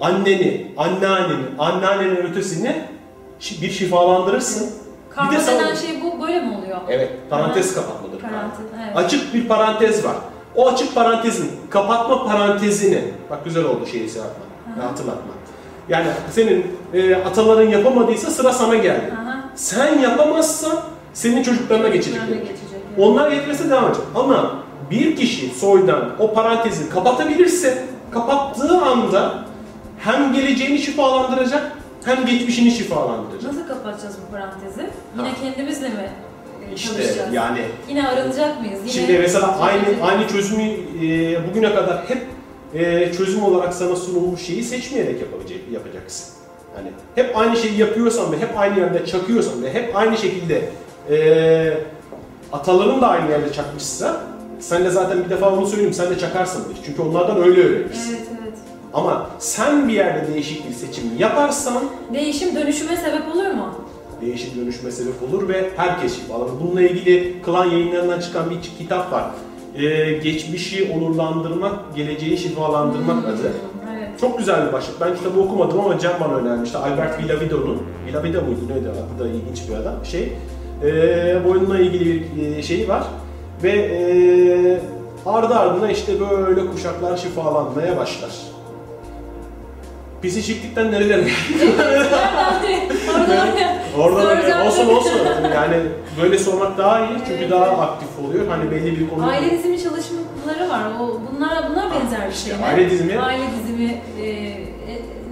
[0.00, 2.82] anneni, anneanneni, anneannenin ötesini
[3.62, 4.70] bir şifalandırırsın.
[5.10, 6.78] Karma bir de denen şey bu böyle mi oluyor?
[6.88, 8.20] Evet, parantez kapatmadır.
[8.20, 8.96] Parantez, evet.
[8.96, 10.16] Açık bir parantez var.
[10.54, 15.32] O açık parantezin kapatma parantezini, bak güzel oldu şeyi şey yapma, hatırlatma.
[15.88, 19.12] Yani senin e, ataların yapamadıysa sıra sana geldi.
[19.22, 19.44] Aha.
[19.54, 20.76] Sen yapamazsan
[21.12, 22.14] senin çocuklarına geçecek.
[22.20, 22.98] Çocuklarına geçecek, evet.
[22.98, 24.04] Onlar yetmese devam edecek.
[24.14, 24.54] Ama
[24.90, 29.44] bir kişi soydan o parantezi kapatabilirse kapattığı anda
[29.98, 31.72] hem geleceğini şifalandıracak
[32.04, 33.52] hem geçmişini şifalandıracak.
[33.52, 34.90] Nasıl kapatacağız bu parantezi?
[35.18, 35.34] Yine Ha.
[35.42, 35.94] kendimizle mi
[36.70, 37.34] e, İşte çalışacağız?
[37.34, 38.80] yani Yine aranacak mıyız?
[38.80, 42.22] Yine şimdi mesela aynı aynı çözümü e, bugüne kadar hep
[42.74, 46.26] e, çözüm olarak sana sunulmuş şeyi seçmeyerek yapabilecek, yapacaksın.
[46.76, 50.68] Yani hep aynı şeyi yapıyorsan ve hep aynı yerde çakıyorsan ve hep aynı şekilde
[51.10, 51.78] e,
[52.52, 54.20] ataların da aynı yerde çakmışsa
[54.60, 56.76] sen de zaten bir defa onu söyleyeyim sen de çakarsın diye.
[56.86, 58.16] Çünkü onlardan öyle öğrenirsin.
[58.16, 58.52] Evet evet.
[58.94, 61.82] Ama sen bir yerde değişik bir seçim yaparsan
[62.14, 63.74] Değişim dönüşüme sebep olur mu?
[64.20, 66.50] değişim dönüşme sebep olur ve herkes şifalanır.
[66.62, 69.24] Bununla ilgili Klan yayınlarından çıkan bir kitap var.
[69.76, 73.52] Ee, geçmişi onurlandırmak, geleceği şifalandırmak adı.
[73.96, 74.20] Evet.
[74.20, 75.00] Çok güzel bir başlık.
[75.00, 76.78] Ben kitabı okumadım ama Cem bana önermişti.
[76.78, 77.82] Albert Villavido'nun.
[78.06, 78.88] Villavida mıydı neydi?
[78.88, 79.94] Adı da ilginç bir adam.
[80.04, 80.32] Şey,
[80.84, 83.04] ee, bu oyunla ilgili bir e, şeyi var.
[83.62, 84.80] Ve ee,
[85.26, 88.30] ardı ardına işte böyle kuşaklar şifalanmaya başlar.
[90.28, 91.24] Psikiklikten nerelere
[93.98, 94.66] Oradan Orada böyle Soracağım.
[94.66, 95.10] olsun olsun.
[95.54, 95.76] Yani
[96.22, 98.46] böyle sormak daha iyi çünkü Evet, daha aktif oluyor.
[98.48, 99.26] Hani belli bir konu.
[99.28, 100.82] Aile dizimi çalışmaları var.
[101.00, 102.64] O bunlar bunlar benzer bir şey mi?
[102.64, 104.26] aile dizimi- Aile dizimi e,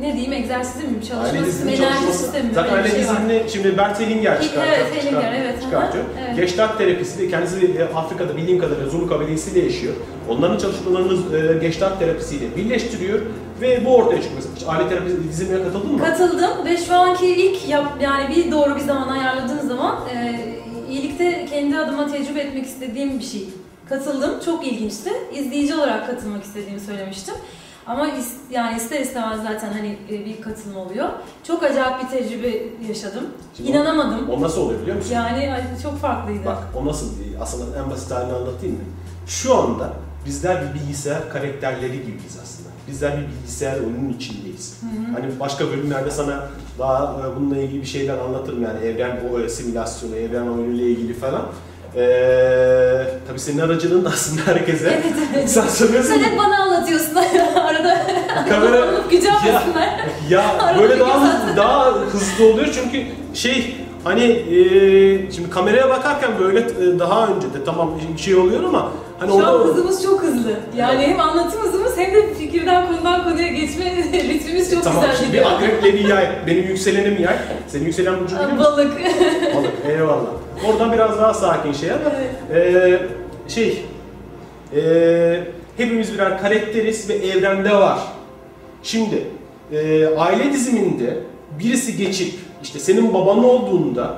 [0.02, 1.04] ne diyeyim egzersizi mi?
[1.08, 2.54] Çalışma sistemi, enerji sistemi mi?
[2.54, 4.76] Zaten bir şey şimdi Bert Hellinger Evet, çıkartıyor.
[4.76, 6.04] Hellinger, çıkartıyor, evet, çıkartıyor.
[6.26, 6.36] evet.
[6.36, 9.94] Gestalt terapisi de kendisi e, Afrika'da bildiğim kadarıyla Zulu kabilesiyle yaşıyor.
[10.28, 13.20] Onların çalışmalarını e, Gestalt terapisiyle birleştiriyor
[13.60, 14.42] ve bu ortaya çıkıyor.
[14.56, 15.98] Hiç aile terapisi dizimine katıldın mı?
[16.04, 20.40] Katıldım ve şu anki ilk yap yani bir doğru bir zaman ayarladığım zaman e,
[20.90, 23.44] iyilikte kendi adıma tecrübe etmek istediğim bir şey.
[23.88, 24.30] Katıldım.
[24.44, 25.10] Çok ilginçti.
[25.34, 27.34] İzleyici olarak katılmak istediğimi söylemiştim.
[27.86, 31.08] Ama is- yani ister istemez zaten hani e, bir katılım oluyor.
[31.44, 33.24] Çok acayip bir tecrübe yaşadım.
[33.56, 34.30] Şimdi o- İnanamadım.
[34.30, 35.14] O nasıl oluyor biliyor musun?
[35.14, 35.50] Yani
[35.82, 36.44] çok farklıydı.
[36.46, 37.06] Bak o nasıl
[37.40, 38.82] aslında en basit halini anlatayım mı?
[39.26, 39.92] Şu anda
[40.26, 42.68] bizler bir bilgisayar karakterleri gibiyiz aslında.
[42.88, 44.80] Bizler bir bilgisayar oyunun içindeyiz.
[45.14, 50.16] Hani başka bölümlerde sana daha e, bununla ilgili bir şeyler anlatırım yani evren o simülasyonu,
[50.16, 51.42] evren oyunuyla ilgili falan.
[51.96, 54.88] Ee, tabii senin aracılığın da aslında herkese.
[54.88, 55.50] Evet, evet.
[55.50, 59.00] Sen söylüyorsun Sen hep bana anlatıyorsun kamera arada.
[59.10, 60.00] Gücenmesinler.
[60.30, 63.02] ya Arada böyle daha daha hızlı oluyor çünkü
[63.34, 68.92] şey hani e, şimdi kameraya bakarken böyle e, daha önce de tamam şey oluyor ama
[69.18, 70.50] Hani Şu an orada hızımız çok hızlı.
[70.76, 75.44] Yani hem anlatım hızımız hem de fikirden konudan konuya geçme ritmimiz çok tamam güzel gidiyor.
[75.44, 76.28] bir akreple bir yay.
[76.46, 77.36] Benim yükselenim yay.
[77.68, 78.64] Senin yükselen burcu biliyor musun?
[78.64, 78.92] Balık.
[79.54, 79.70] Balık.
[79.88, 80.41] Eyvallah.
[80.68, 82.00] Oradan biraz daha sakin şey ama
[82.54, 82.98] ee,
[83.48, 83.84] şey
[84.76, 85.40] ee,
[85.76, 87.98] hepimiz birer karakteriz ve evrende var.
[88.82, 89.26] Şimdi
[89.72, 91.16] ee, aile diziminde
[91.58, 94.14] birisi geçip işte senin baban olduğunda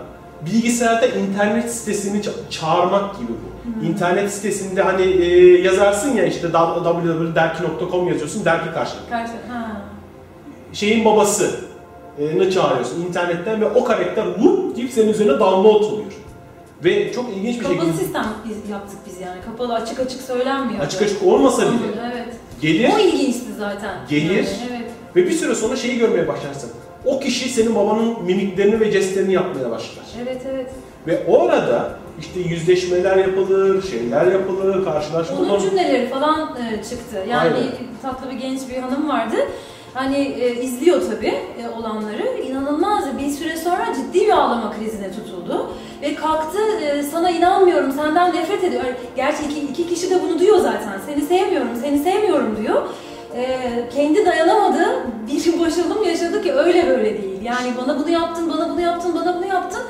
[0.46, 3.54] bilgisayarda internet sitesini ça- çağırmak gibi bu.
[3.87, 9.33] İnternet sitesinde hani ee, yazarsın ya işte www.derki.com yazıyorsun, derki karşı Karşı.
[9.48, 9.83] Ha.
[10.72, 11.50] şeyin babasını
[12.54, 16.12] çağırıyorsun internetten ve o karakter vup deyip senin üzerine download oluyor.
[16.85, 19.40] Ve çok ilginç bir Kapalı şekilde sistem biz yaptık biz yani.
[19.47, 20.81] Kapalı açık açık söylenmiyor.
[20.81, 22.35] açık açık olmasa bile Evet.
[22.61, 23.94] gelir O ilginçti zaten.
[24.09, 24.31] Gelir.
[24.31, 24.90] Yani, evet.
[25.16, 26.70] ve bir süre sonra şeyi görmeye başlarsın.
[27.05, 30.05] O kişi senin babanın mimiklerini ve jestlerini yapmaya başlar.
[30.23, 30.70] Evet evet.
[31.07, 37.16] Ve orada işte yüzleşmeler yapılır, şeyler yapılır, karşılaşmalar Onun cümleleri falan e, çıktı.
[37.31, 37.73] Yani Aynen.
[38.03, 39.37] tatlı bir genç bir hanım vardı.
[39.94, 42.42] Hani e, izliyor tabii e, olanları.
[42.48, 45.70] İnanılmaz bir süre sonra ciddi bir ağlama krizine tutuldu.
[46.02, 48.85] Ve kalktı e, sana inanmıyorum, senden nefret ediyor.
[49.16, 51.00] Gerçi iki, iki kişi de bunu diyor zaten.
[51.07, 52.83] Seni sevmiyorum, seni sevmiyorum diyor.
[53.37, 53.59] E,
[53.94, 54.87] kendi dayanamadı.
[55.26, 57.42] Bir boşalım yaşadı ki öyle böyle değil.
[57.42, 59.83] Yani bana bunu yaptın, bana bunu yaptın, bana bunu yaptın.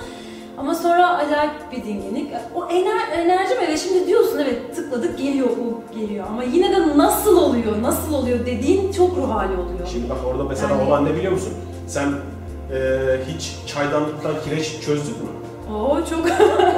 [0.58, 2.30] Ama sonra acayip bir dinginlik.
[2.54, 6.24] O ener, enerji ve şimdi diyorsun evet tıkladık geliyor o geliyor.
[6.28, 9.86] Ama yine de nasıl oluyor, nasıl oluyor dediğin çok ruh hali oluyor.
[9.92, 11.52] Şimdi bak orada mesela Yani- olan ne biliyor musun?
[11.86, 12.78] Sen e,
[13.28, 15.28] hiç çaydanlıktan kireç çözdün mü?
[15.76, 16.26] Oo çok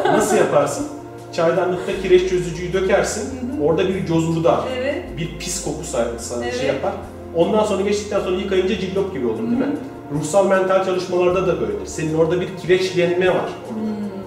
[0.12, 0.86] Nasıl yaparsın?
[1.32, 3.40] Çaydanlıkta kireç çözücüyü dökersin.
[3.64, 5.04] Orada bir cozurda, evet.
[5.18, 6.58] bir pis koku sa- sa- Evet.
[6.58, 6.92] şey yapar.
[7.34, 9.76] Ondan sonra geçtikten sonra yıkayınca cillop gibi olur değil mi?
[10.14, 11.86] Ruhsal mental çalışmalarda da böyledir.
[11.86, 13.48] Senin orada bir kireçlenme var.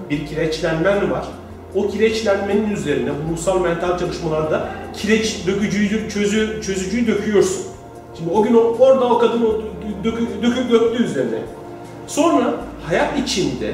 [0.10, 1.26] Bir kireçlenmen var.
[1.76, 7.66] O kireçlenmenin üzerine bu ruhsal mental çalışmalarda kireç dökücüyü, çözü, çözücüyü döküyorsun.
[8.18, 9.62] Şimdi o gün o, orada o kadın o
[10.04, 11.40] dökü, dökü döktü üzerine.
[12.08, 12.54] Sonra
[12.88, 13.72] hayat içinde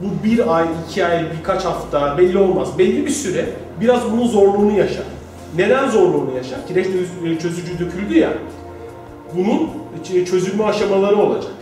[0.00, 2.68] bu bir ay, iki ay, birkaç hafta belli olmaz.
[2.78, 3.46] Belli bir süre
[3.80, 5.04] biraz bunun zorluğunu yaşar.
[5.56, 6.58] Neden zorluğunu yaşar?
[6.68, 8.32] Kireç çöz- çözücü döküldü ya.
[9.36, 9.70] Bunun
[10.24, 11.52] çözülme aşamaları olacak.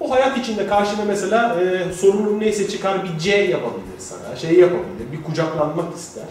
[0.00, 5.12] O hayat içinde karşına mesela e, sorunun neyse çıkar bir C yapabilir sana, şey yapabilir,
[5.12, 6.24] bir kucaklanmak ister.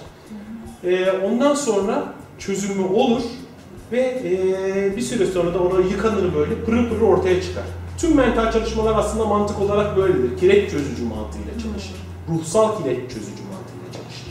[0.84, 3.22] E, ondan sonra çözülme olur
[3.92, 7.64] ve e, bir süre sonra da ona yıkanır böyle pırıl pırıl ortaya çıkar.
[7.98, 10.38] Tüm mental çalışmalar aslında mantık olarak böyledir.
[10.40, 11.96] Kireç çözücü mantığıyla çalışır.
[12.30, 14.28] Ruhsal kireç çözücü mantığıyla çalışır.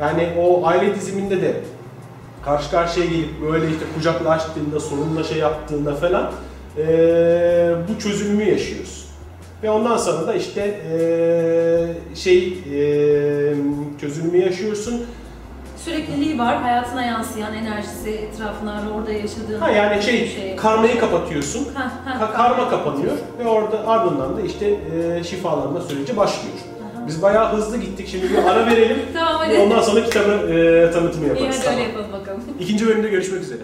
[0.00, 1.60] Yani o aile diziminde de
[2.48, 6.30] karşı karşıya gelip böyle işte kucaklaştığında, sorunla şey yaptığında falan
[6.78, 9.04] eee, bu çözülümü yaşıyorsun.
[9.62, 13.54] Ve ondan sonra da işte eee, şey eee
[14.00, 15.06] çözülümü yaşıyorsun.
[15.84, 20.56] Sürekliliği var, hayatına yansıyan enerjisi, etrafına orada yaşadığın Ha yani şey şey.
[20.56, 21.66] karmayı kapatıyorsun.
[21.74, 22.24] Ha, ha.
[22.24, 26.54] Ka- karma kapanıyor ve orada ardından da işte eee şifalanma süreci başlıyor.
[27.08, 28.08] Biz bayağı hızlı gittik.
[28.08, 28.98] Şimdi bir ara verelim.
[29.14, 29.58] Tamam hadi.
[29.58, 31.56] Ondan sonra kitabı eee tanıtımı İyi yaparız.
[31.60, 31.88] hadi öyle Tamam.
[31.88, 32.40] yapalım bakalım.
[32.60, 33.60] İkinci bölümde görüşmek üzere.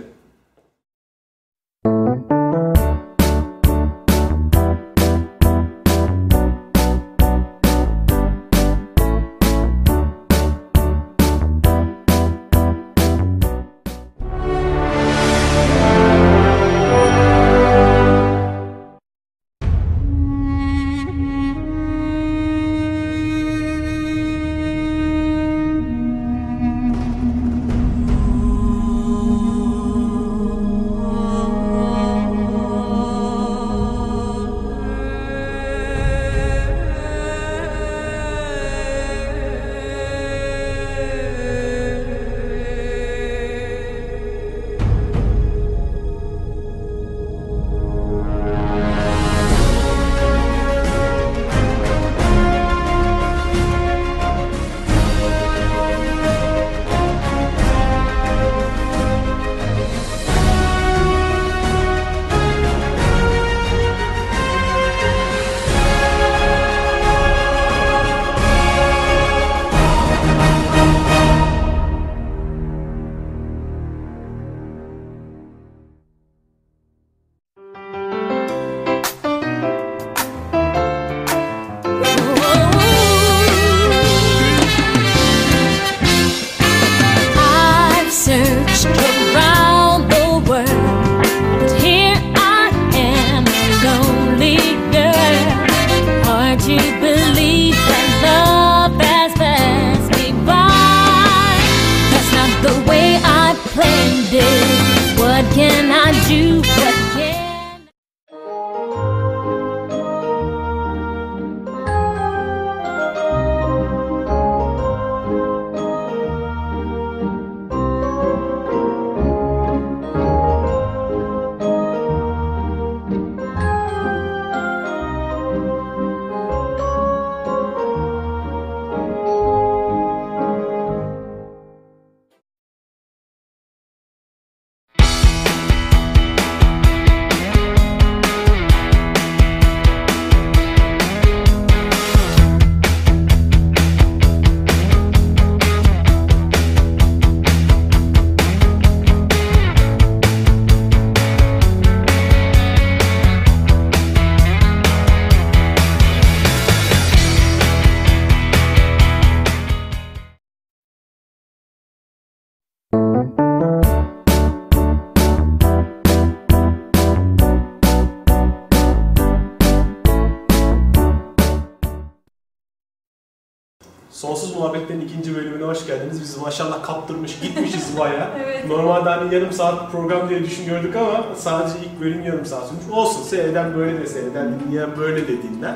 [174.14, 176.20] Sonsuz Muhabbetlerin ikinci bölümüne hoş geldiniz.
[176.20, 178.30] Biz maşallah kaptırmış, gitmişiz baya.
[178.44, 178.68] Evet.
[178.68, 182.84] Normalde hani yarım saat program diye düşünüyorduk ama sadece ilk bölüm yarım saat sürmüş.
[182.92, 185.74] Olsun, seyreden böyle de seyreden, dinleyen böyle de dinler.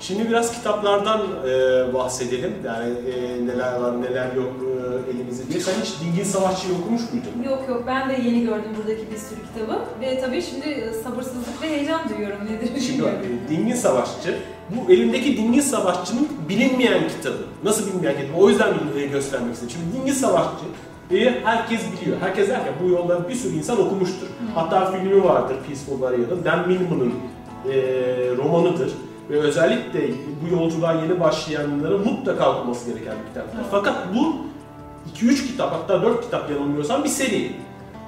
[0.00, 2.52] Şimdi biraz kitaplardan e, bahsedelim.
[2.66, 4.52] Yani e, neler var, neler yok
[5.08, 5.60] e, elimizde.
[5.60, 7.50] Sen hiç Dingin Savaşçı'yı okumuş muydun?
[7.50, 9.78] Yok yok ben de yeni gördüm buradaki bir sürü kitabı.
[10.00, 14.36] Ve tabii şimdi sabırsızlık ve heyecan duyuyorum nedir Şimdi bak, e, Dingin Savaşçı,
[14.70, 17.38] bu elimdeki Dingin Savaşçı'nın bilinmeyen kitabı.
[17.64, 18.40] Nasıl bilinmeyen kitabı?
[18.40, 19.74] O yüzden e, göstermek istedim.
[19.74, 20.64] Şimdi Dingin Savaşçı
[21.10, 22.16] e, herkes biliyor.
[22.20, 24.26] Herkes derken bu yolda bir sürü insan okumuştur.
[24.54, 26.44] Hatta filmi vardır Peaceful Warrior'ın.
[26.44, 27.12] Dan Millman'ın
[27.72, 27.76] e,
[28.36, 28.92] romanıdır.
[29.30, 30.10] Ve özellikle
[30.42, 33.60] bu yolculuğa yeni başlayanlara mutlaka okuması gereken bir kitaptır.
[33.70, 34.36] Fakat bu
[35.16, 37.52] 2-3 kitap hatta 4 kitap yanılmıyorsam bir seri.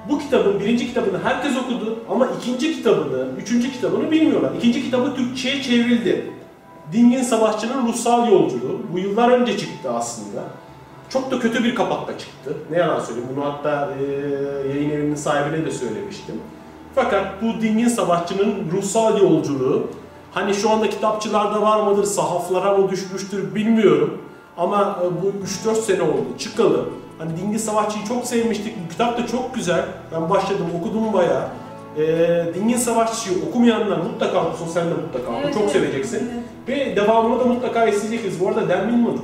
[0.09, 4.51] Bu kitabın birinci kitabını herkes okudu ama ikinci kitabını, üçüncü kitabını bilmiyorlar.
[4.57, 6.31] İkinci kitabı Türkçe'ye çevrildi.
[6.93, 8.79] Dingin Savaşçı'nın Ruhsal Yolculuğu.
[8.93, 10.43] Bu yıllar önce çıktı aslında.
[11.09, 12.57] Çok da kötü bir kapakla çıktı.
[12.71, 13.29] Ne yalan söyleyeyim.
[13.35, 14.03] Bunu hatta e,
[14.69, 16.35] yayın evinin sahibine de söylemiştim.
[16.95, 19.87] Fakat bu Dingin Savaşçı'nın Ruhsal Yolculuğu
[20.31, 24.17] hani şu anda kitapçılarda var mıdır, sahaflara mı düşmüştür bilmiyorum.
[24.57, 25.33] Ama e, bu
[25.69, 26.85] 3-4 sene oldu çıkalı.
[27.19, 28.85] Hani Dingin Savaşçı'yı çok sevmiştik.
[28.85, 29.85] Bu kitap da çok güzel.
[30.13, 31.47] Ben başladım, okudum bayağı.
[31.97, 32.03] E,
[32.55, 35.39] Dingin Savaşçı'yı okumayanlar mutlaka okusun, sen de mutlaka oku.
[35.43, 36.29] Evet, çok evet, seveceksin.
[36.33, 36.43] evet.
[36.67, 38.39] Ve devamını da mutlaka isteyeceksiniz.
[38.39, 39.17] Bu arada Dan Millman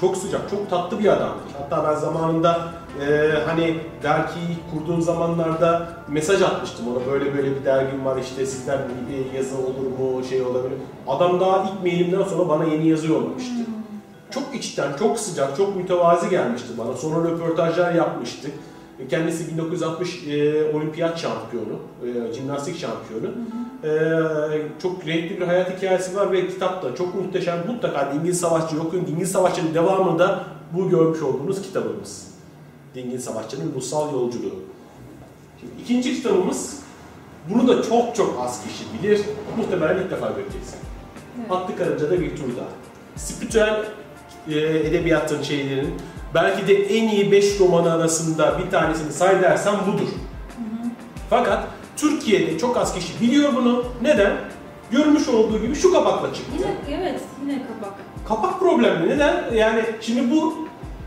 [0.00, 1.52] çok sıcak, çok tatlı bir adamdır.
[1.58, 2.60] Hatta ben zamanında
[3.00, 7.12] e, hani dergiyi kurduğum zamanlarda mesaj atmıştım ona.
[7.12, 8.78] Böyle böyle bir dergim var işte sizden
[9.10, 10.78] bir yazı olur mu, şey olabilir.
[11.06, 13.54] Adam daha ilk mailimden sonra bana yeni yazı yollamıştı.
[14.30, 16.92] Çok içten, çok sıcak, çok mütevazi gelmişti bana.
[16.92, 18.52] Sonra röportajlar yapmıştık.
[19.10, 23.34] Kendisi 1960 e, olimpiyat şampiyonu, e, jimnastik şampiyonu.
[23.84, 23.90] E,
[24.82, 27.58] çok renkli bir hayat hikayesi var ve kitap da çok muhteşem.
[27.66, 29.06] Mutlaka Dingin Savaşçı okuyun.
[29.06, 32.35] Dingin Savaşçı'nın devamında bu görmüş olduğunuz kitabımız.
[32.96, 34.54] Dingin Savaşçı'nın Ruhsal Yolculuğu.
[35.60, 36.78] Şimdi ikinci kitabımız,
[37.50, 39.20] bunu da çok çok az kişi bilir.
[39.56, 40.78] Muhtemelen ilk defa göreceksin.
[41.40, 41.52] Evet.
[41.52, 42.68] Atlı Karınca'da bir tur daha.
[43.16, 43.84] Spiritüel
[44.48, 45.94] e, edebiyatın şeylerin
[46.34, 50.08] belki de en iyi 5 romanı arasında bir tanesini say dersen budur.
[51.30, 51.64] Fakat
[51.96, 53.84] Türkiye'de çok az kişi biliyor bunu.
[54.02, 54.32] Neden?
[54.90, 56.52] Görmüş olduğu gibi şu kapakla çıktı.
[56.58, 57.98] Yine evet yine kapak.
[58.28, 59.08] Kapak problemli.
[59.08, 59.54] Neden?
[59.54, 60.65] Yani şimdi bu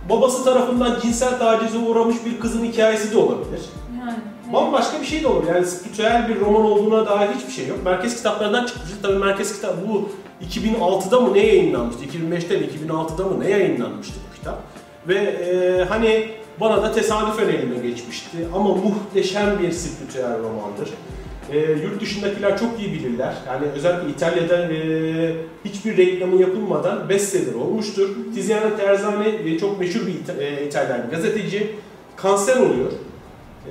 [0.10, 3.62] babası tarafından cinsel tacize uğramış bir kızın hikayesi de olabilir.
[4.00, 4.12] Yani.
[4.44, 4.54] evet.
[4.54, 5.44] Bambaşka bir şey de olur.
[5.48, 7.78] Yani spiritüel bir roman olduğuna dair hiçbir şey yok.
[7.86, 8.90] Merkez kitaplarından çıkmış.
[9.02, 10.10] Tabii merkez kitap bu
[10.46, 12.04] 2006'da mı ne yayınlanmıştı?
[12.06, 14.60] 2005'te mi 2006'da mı ne yayınlanmıştı bu kitap?
[15.08, 16.30] Ve e, hani
[16.60, 18.38] bana da tesadüfen elime geçmişti.
[18.56, 20.90] Ama muhteşem bir spiritüel romandır.
[21.54, 23.34] E, yurt dışındakiler çok iyi bilirler.
[23.48, 24.78] Yani özellikle İtalya'da e,
[25.66, 28.10] hiçbir reklamı yapılmadan bestseller olmuştur.
[28.36, 31.68] Tiziano Terzani e, çok meşhur bir İta- e, İtalyan gazeteci.
[32.16, 32.92] Kanser oluyor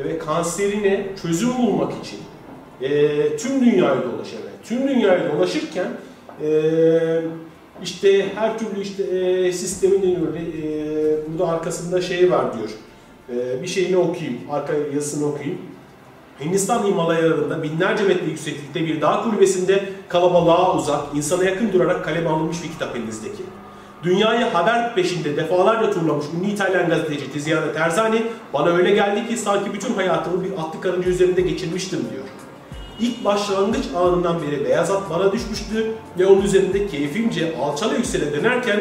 [0.01, 2.18] E, ve kanserine çözüm bulmak için
[2.83, 4.43] e, tüm dünyayı dolaşıyor.
[4.64, 5.87] Tüm dünyayı dolaşırken
[6.45, 6.51] e,
[7.83, 10.03] işte her türlü işte e, sistemin.
[10.03, 10.18] E,
[11.29, 12.70] burada arkasında şey var diyor.
[13.33, 15.59] E, bir şeyini okuyayım, arka yazısını okuyayım.
[16.41, 22.62] Hindistan Himalayalarında binlerce metre yükseklikte bir dağ kulübesinde kalabalığa uzak, insana yakın durarak kaleme alınmış
[22.62, 23.43] bir kitap elinizdeki.
[24.03, 28.22] Dünyayı haber peşinde defalarca turlamış ünlü İtalyan gazeteci Tiziano Terzani
[28.55, 32.24] bana öyle geldi ki sanki bütün hayatımı bir atlı karınca üzerinde geçirmiştim diyor.
[33.01, 38.80] İlk başlangıç anından beri beyaz at bana düşmüştü ve onun üzerinde keyfimce alçala yüksele dönerken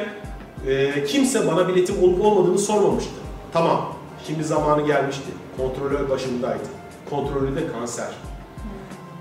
[0.67, 3.11] e, kimse bana biletim olup olmadığını sormamıştı.
[3.53, 3.97] Tamam,
[4.27, 5.31] Şimdi zamanı gelmişti.
[5.57, 6.76] Kontrolör başındaydı.
[7.09, 8.07] Kontrolü de kanser.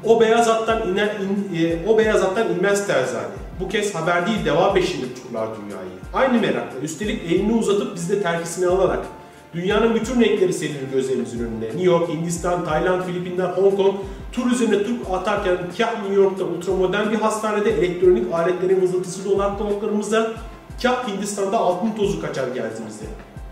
[0.04, 3.26] O beyaz attan iner, in- e, o beyaz attan inmez terzane.
[3.60, 5.88] Bu kez haber değil deva peşinde turlar dünyayı.
[6.14, 9.06] Aynı merakla üstelik elini uzatıp bizde terkisini alarak
[9.54, 11.64] dünyanın bütün renkleri serilir gözlerimizin önüne.
[11.66, 13.94] New York, Hindistan, Tayland, Filipinler, Hong Kong
[14.32, 20.32] tur üzerine tur atarken kah New York'ta ultramodern bir hastanede elektronik aletlerin vızıltısıyla olan kulaklarımızda
[20.82, 23.04] kah Hindistan'da altın tozu kaçar geldiğimizde.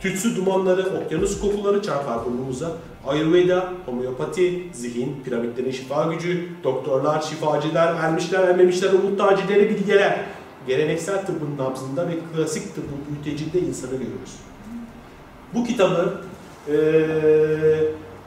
[0.05, 2.73] Tütsü dumanları, okyanus kokuları çarpar burnumuza.
[3.07, 10.21] Ayurveda, homeopati, zihin, piramitlerin şifa gücü, doktorlar, şifacılar, ermişler, ermemişler, umut tacileri, bilgeler.
[10.67, 14.33] Geleneksel tıbbın nabzında ve klasik tıbbın büyütecinde insanı görüyoruz.
[15.55, 16.21] Bu kitabı
[16.69, 16.77] eee,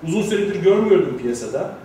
[0.07, 1.75] uzun süredir görmüyordum piyasada.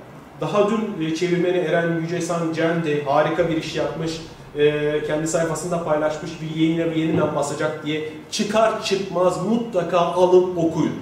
[0.40, 4.20] Daha dün çevirmeni Eren Yücesan Cem harika bir iş yapmış.
[4.58, 10.94] E, kendi sayfasında paylaşmış bir yayın evi yeniden basacak diye çıkar çıkmaz mutlaka alıp okuyun.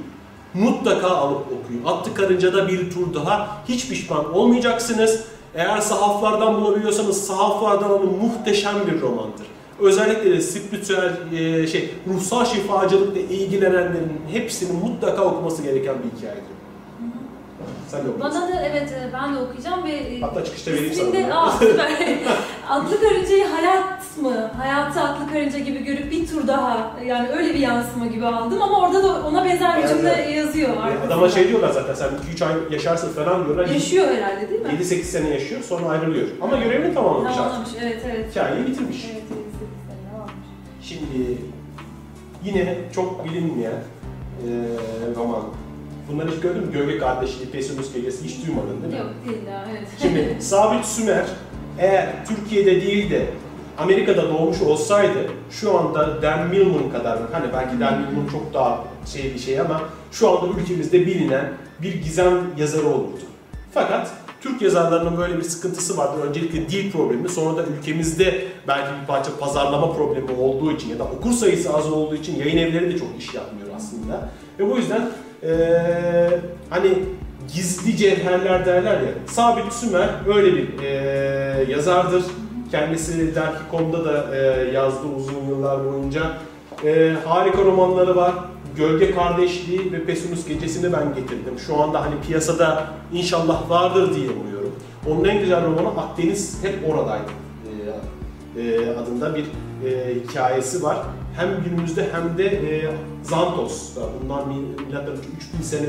[0.55, 1.85] Mutlaka alıp okuyun.
[1.87, 3.63] Attı Karınca'da bir tur daha.
[3.69, 5.25] Hiç pişman olmayacaksınız.
[5.55, 9.47] Eğer sahaflardan bulabiliyorsanız sahaflardan alın muhteşem bir romandır.
[9.81, 16.60] Özellikle de spiritüel e, şey ruhsal şifacılıkla ilgilenenlerin hepsinin mutlaka okuması gereken bir hikayedir.
[17.91, 18.41] Sen de okuyorsun.
[18.41, 21.07] Bana da evet e, ben de okuyacağım ve e, Hatta çıkışta vereyim sana.
[21.15, 21.35] bunu.
[21.41, 21.91] aa süper.
[22.71, 24.51] Atlı karıncayı hayat mı?
[24.59, 28.81] Hayatı atlı karınca gibi görüp bir tur daha yani öyle bir yansıma gibi aldım ama
[28.81, 30.37] orada da ona benzer bir cümle Evet.
[30.37, 30.69] yazıyor.
[30.77, 31.07] Ya arkasında.
[31.15, 33.67] Adama şey diyorlar zaten sen 2-3 ay yaşarsın falan diyorlar.
[33.69, 34.69] Yaşıyor herhalde değil mi?
[34.81, 36.29] 7-8 sene yaşıyor sonra ayrılıyor.
[36.41, 37.43] Ama görevini tamamlamış artık.
[37.45, 38.31] Tamamlamış evet evet.
[38.31, 39.05] Hikayeyi bitirmiş.
[39.13, 39.53] Evet, evet,
[39.89, 40.35] sene varmış.
[40.83, 41.39] Şimdi
[42.45, 43.73] yine çok bilinmeyen
[44.47, 44.51] eee
[45.17, 45.43] roman.
[46.13, 46.73] Bunları hiç gördün mü?
[46.73, 48.99] Gölge Kardeşliği, Pesinus Gecesi hiç duymadın değil mi?
[48.99, 49.89] Yok değil daha evet.
[50.03, 51.25] Şimdi Sabit Sümer
[51.79, 53.27] eğer Türkiye'de değil de
[53.79, 55.19] Amerika'da doğmuş olsaydı
[55.51, 59.81] şu anda Dan Millman kadar hani belki Dan Millman çok daha şey bir şey ama
[60.13, 61.53] şu anda ülkemizde bilinen
[61.83, 63.21] bir gizem yazarı olurdu.
[63.75, 66.21] Fakat Türk yazarlarının böyle bir sıkıntısı vardı.
[66.29, 71.05] Öncelikle dil problemi, sonra da ülkemizde belki bir parça pazarlama problemi olduğu için ya da
[71.05, 74.29] okur sayısı az olduğu için yayın evleri de çok iş yapmıyor aslında.
[74.59, 75.11] Ve bu yüzden
[76.71, 76.89] hani
[77.55, 79.09] gizli cevherler derler ya.
[79.27, 82.23] Sabit Sümer öyle bir eee, yazardır.
[82.71, 86.23] Kendisi Dergi.com'da da eee, yazdı uzun yıllar boyunca.
[86.85, 88.33] Eee, harika romanları var.
[88.77, 91.59] Gölge Kardeşliği ve Pesinus Gecesi'ni ben getirdim.
[91.67, 94.73] Şu anda hani piyasada inşallah vardır diye umuyorum.
[95.11, 97.31] Onun en güzel romanı Akdeniz hep oradaydı
[98.57, 99.45] eee, adında bir
[99.85, 100.97] eee, hikayesi var.
[101.37, 102.91] Hem günümüzde hem de eee
[103.23, 104.01] Zantos'ta.
[104.23, 104.55] Bundan mi-
[104.87, 105.87] milattan önce 3000 sene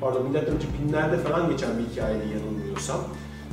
[0.00, 2.96] pardon milattan önce binlerde falan geçen bir hikayeydi yanılmıyorsam.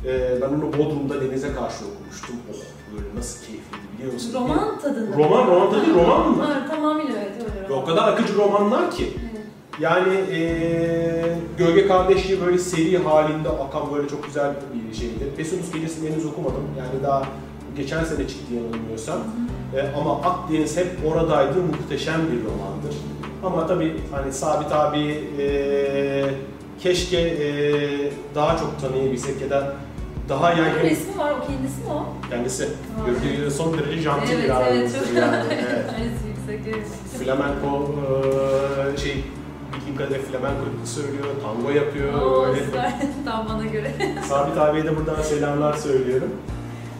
[0.05, 2.35] Eee, ben onu Bodrum'da denize karşı okumuştum.
[2.53, 2.55] Oh
[2.95, 4.31] böyle nasıl keyifliydi biliyor musun?
[4.33, 5.17] Roman tadında.
[5.17, 6.43] Roman, roman tadı roman mı?
[6.43, 7.83] Ha, tamamıyla evet öyle roman.
[7.83, 9.07] o kadar akıcı romanlar ki.
[9.31, 9.41] Evet.
[9.79, 14.51] Yani eee Gölge Kardeşliği böyle seri halinde akan böyle çok güzel
[14.91, 15.31] bir şeydi.
[15.37, 16.63] Pesinus Gecesi'ni henüz okumadım.
[16.77, 17.23] Yani daha
[17.75, 19.17] geçen sene çıktı yanılmıyorsam.
[19.75, 21.59] E, ama Akdeniz hep oradaydı.
[21.61, 22.95] Muhteşem bir romandır.
[23.43, 24.99] Ama tabii hani Sabit abi
[25.39, 26.25] eee,
[26.79, 29.73] keşke eee, daha çok tanıyabilsek ya da
[30.29, 32.05] daha Bir yaygın resmi var o kendisi mi o?
[32.29, 32.67] kendisi.
[33.05, 35.35] Gölge son derece janti evet bir evet çok yani.
[35.99, 36.11] Evet.
[36.27, 36.87] Yüksek evet.
[37.19, 37.95] Flamenco
[38.91, 39.23] eee, şey
[39.75, 42.13] bildiğim kadarıyla flamenco söylüyor, tango yapıyor.
[42.21, 42.61] Oo öyle.
[43.25, 43.91] Tam bana göre.
[44.29, 46.29] Sabit abiye de buradan selamlar söylüyorum.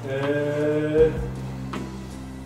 [0.10, 1.10] Eee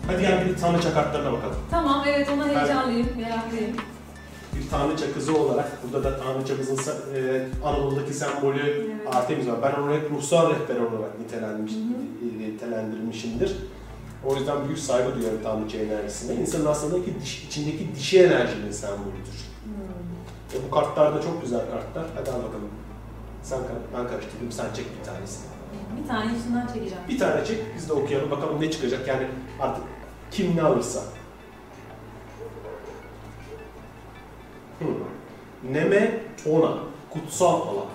[0.06, 1.56] hadi gel bir tanrıça kartlarına bakalım.
[1.70, 3.76] tamam evet ona heyecanlıyım, meraklıyım.
[4.56, 6.76] Bir tanrıça kızı olarak burada da tanrıçamızın
[7.14, 9.14] eee, Anadolu'daki sembolü Evet.
[9.14, 9.56] Artemis var.
[9.62, 11.72] Ben onu hep ruhsal rehber olarak nitelenmiş,
[12.38, 13.56] nitelendirmişimdir.
[14.24, 16.34] O yüzden büyük saygı duyuyorum tanrıça enerjisine.
[16.40, 19.38] İnsanın aslında ki diş, içindeki dişi enerjinin sembolüdür.
[19.64, 20.60] Hmm.
[20.60, 22.04] E, bu kartlar da çok güzel kartlar.
[22.14, 22.68] Hadi al bakalım.
[23.42, 23.58] Sen
[23.96, 25.44] ben karıştırdım, sen çek bir tanesini.
[25.98, 27.04] Bir tane içinden çekeceğim.
[27.08, 29.08] Bir tane çek, biz de okuyalım bakalım ne çıkacak.
[29.08, 29.26] Yani
[29.60, 29.84] artık
[30.30, 31.00] kim ne alırsa.
[34.78, 34.88] Hmm.
[35.72, 36.74] Neme Tona,
[37.10, 37.86] kutsal alan.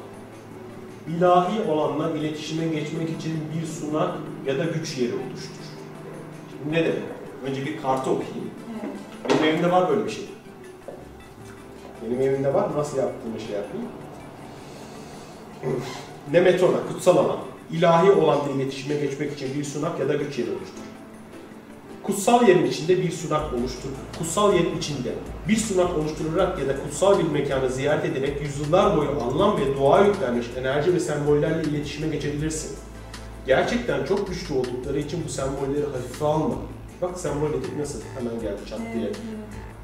[1.07, 5.65] İlahi olanla iletişime geçmek için bir sunak ya da güç yeri oluştur.
[6.49, 7.03] Şimdi ne demek?
[7.45, 8.51] Önce bir kartı okuyayım.
[8.71, 8.95] Evet.
[9.29, 10.25] Benim evimde var böyle bir şey.
[12.05, 12.69] Benim evimde var.
[12.77, 13.87] Nasıl yaptığımı şey yapayım.
[16.31, 17.37] Nemetona, kutsal alan.
[17.71, 20.85] İlahi olanla iletişime geçmek için bir sunak ya da güç yeri oluştur.
[22.03, 23.89] Kutsal yerin içinde bir sunak oluştur.
[24.19, 25.09] Kutsal yerin içinde
[25.47, 30.05] bir sunak oluşturarak ya da kutsal bir mekanı ziyaret ederek yüzyıllar boyu anlam ve dua
[30.05, 32.77] yüklenmiş enerji ve sembollerle iletişime geçebilirsin.
[33.47, 36.55] Gerçekten çok güçlü oldukları için bu sembolleri hafife alma.
[37.01, 39.11] Bak sembol dedik nasıl hemen geldi çat diye.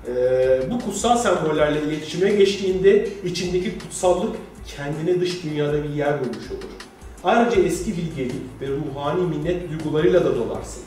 [0.08, 4.36] Ee, bu kutsal sembollerle iletişime geçtiğinde içindeki kutsallık
[4.68, 6.81] kendine dış dünyada bir yer bulmuş olur.
[7.24, 10.84] Ayrıca eski bilgelik ve ruhani minnet duygularıyla da dolarsın.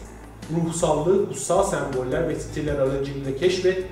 [0.56, 3.84] Ruhsallığı kutsal semboller ve stiller aracılığıyla keşfet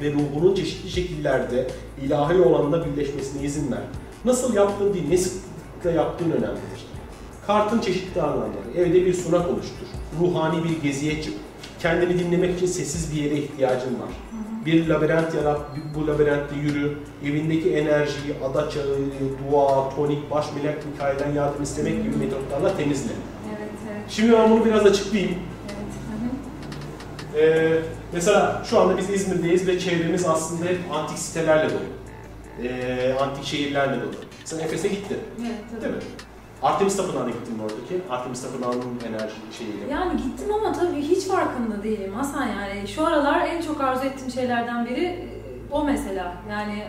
[0.00, 1.70] ve ruhunun çeşitli şekillerde
[2.02, 3.82] ilahi olanla birleşmesine izin ver.
[4.24, 6.86] Nasıl yaptığın değil, ne sıklıkla yaptığın önemlidir.
[7.46, 9.86] Kartın çeşitli anlamları, evde bir sunak oluştur,
[10.20, 11.34] ruhani bir geziye çık,
[11.80, 14.08] kendini dinlemek için sessiz bir yere ihtiyacın var.
[14.66, 15.60] Bir labirent yarat,
[15.94, 18.84] bu labirentte yürü, evindeki enerjiyi, ada çağı,
[19.50, 23.10] dua, tonik, baş melek Mikail'den yardım istemek gibi metotlarla temizle.
[23.48, 25.34] Evet, evet, Şimdi ben bunu biraz açıklayayım.
[25.66, 25.92] evet.
[27.34, 27.42] Hı hı.
[27.42, 27.78] Ee,
[28.12, 31.80] mesela şu anda biz İzmir'deyiz ve çevremiz aslında hep antik sitelerle dolu.
[32.68, 34.10] Ee, antik şehirlerle dolu.
[34.44, 35.82] Sen Efes'e gittin, Evet, tabii.
[35.82, 36.00] değil mi?
[36.62, 38.00] Artemis Tapınağı'na gittin mi oradaki?
[38.10, 39.92] Artemis Tapınağı'nın enerji şeyiyle.
[39.92, 42.88] Yani gittim ama tabii hiç farkında değilim Hasan yani.
[42.88, 45.28] Şu aralar en çok arzu ettiğim şeylerden biri e,
[45.70, 46.34] o mesela.
[46.50, 46.84] Yani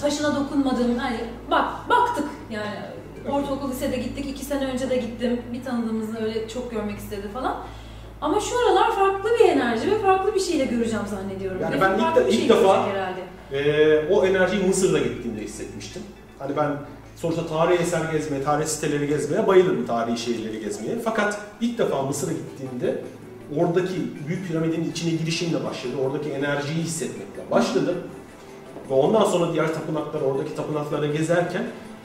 [0.00, 1.16] taşına dokunmadığım, hani
[1.50, 2.76] bak baktık yani.
[3.30, 5.40] Ortaokul, lisede gittik, iki sene önce de gittim.
[5.52, 7.56] Bir tanıdığımızı öyle çok görmek istedi falan.
[8.20, 11.60] Ama şu aralar farklı bir enerji ve farklı bir şeyle göreceğim zannediyorum.
[11.62, 12.86] Yani ben ilk de- ilk şey defa-.
[13.52, 16.02] Ee, o enerjiyi Mısır'da gittiğimde hissetmiştim.
[16.38, 16.70] Hani ben
[17.16, 20.98] sonuçta tarihi eser gezmeye, tarih siteleri gezmeye bayılırım tarihi şehirleri gezmeye.
[21.04, 23.02] Fakat ilk defa Mısır'a gittiğimde
[23.56, 23.94] oradaki
[24.28, 25.94] büyük piramidin içine girişimle başladı.
[26.04, 27.96] Oradaki enerjiyi hissetmekle başladım.
[28.90, 31.64] Ve ondan sonra diğer tapınaklar, oradaki tapınaklara gezerken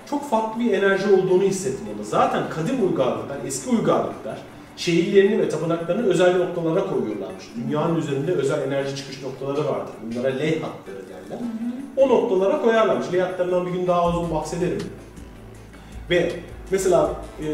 [0.10, 2.06] çok farklı bir enerji olduğunu hissettim onu.
[2.06, 4.38] Zaten kadim uygarlıklar, eski uygarlıklar
[4.78, 7.44] şehirlerini ve tapınaklarını özel noktalara koyuyorlarmış.
[7.56, 9.94] Dünyanın üzerinde özel enerji çıkış noktaları vardır.
[10.04, 11.40] Bunlara ley hatları derler.
[11.98, 13.14] O noktalara koyarlarmış.
[13.14, 14.82] Ley hatlarından bir gün daha uzun bahsederim.
[16.10, 16.32] Ve
[16.72, 17.48] mesela e,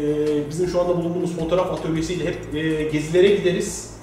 [0.50, 3.98] bizim şu anda bulunduğumuz fotoğraf atölyesiyle hep e, gezilere gideriz.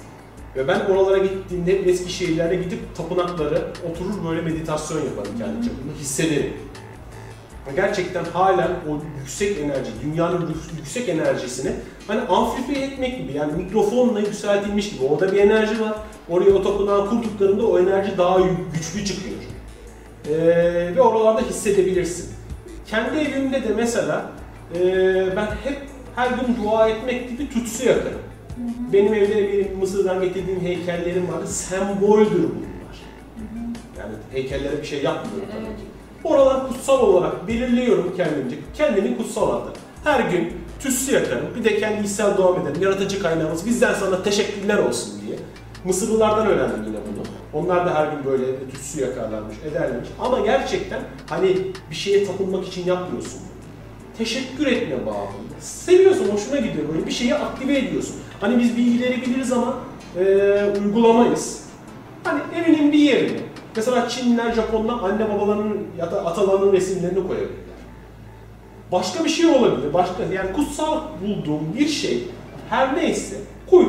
[0.56, 5.92] Ve ben oralara gittiğimde hep eski şehirlere gidip tapınakları oturur böyle meditasyon yaparım kendi çapımda.
[6.00, 6.52] Hissederim.
[7.76, 11.72] Gerçekten halen o yüksek enerji, dünyanın yük- yüksek enerjisini
[12.06, 15.92] hani amplifiye etmek gibi yani mikrofonla yükseltilmiş gibi orada bir enerji var.
[16.28, 18.38] Oraya o tapınağı kurduklarında o enerji daha
[18.74, 19.36] güçlü çıkıyor.
[20.30, 22.30] Ee, ve oralarda hissedebilirsin.
[22.86, 24.30] Kendi evimde de mesela
[24.74, 24.80] e,
[25.36, 25.78] ben hep
[26.16, 28.18] her gün dua etmek gibi tütsü yakarım.
[28.92, 31.44] Benim evde bir Mısır'dan getirdiğim heykellerim var.
[31.46, 32.96] Semboldür bunlar.
[33.98, 35.82] Yani heykellere bir şey yapmıyorum tabii ki.
[36.24, 38.56] Oralar kutsal olarak belirliyorum kendimce.
[38.74, 39.72] Kendimi kutsal adı.
[40.04, 41.46] Her gün tütsü yakarım.
[41.58, 42.82] Bir de kendi içsel devam ederim.
[42.82, 45.38] Yaratıcı kaynağımız bizden sana teşekkürler olsun diye.
[45.86, 47.24] Mısırlılardan öğrendim yine bunu.
[47.62, 50.08] Onlar da her gün böyle tütsü yakarlarmış, ederlermiş.
[50.20, 51.56] Ama gerçekten hani
[51.90, 53.40] bir şeye tapınmak için yapmıyorsun.
[54.18, 55.60] Teşekkür etme bağımında.
[55.60, 58.16] Seviyorsun, hoşuna gidiyor böyle bir şeyi aktive ediyorsun.
[58.40, 59.78] Hani biz bilgileri biliriz ama
[60.18, 60.24] e,
[60.84, 61.62] uygulamayız.
[62.24, 63.38] Hani evinin bir yerine,
[63.76, 67.76] mesela Çinliler, Japonlar anne babalarının ya da atalarının resimlerini koyabilirler.
[68.92, 72.24] Başka bir şey olabilir, başka yani kutsal bulduğum bir şey
[72.70, 73.36] her neyse
[73.70, 73.86] koy.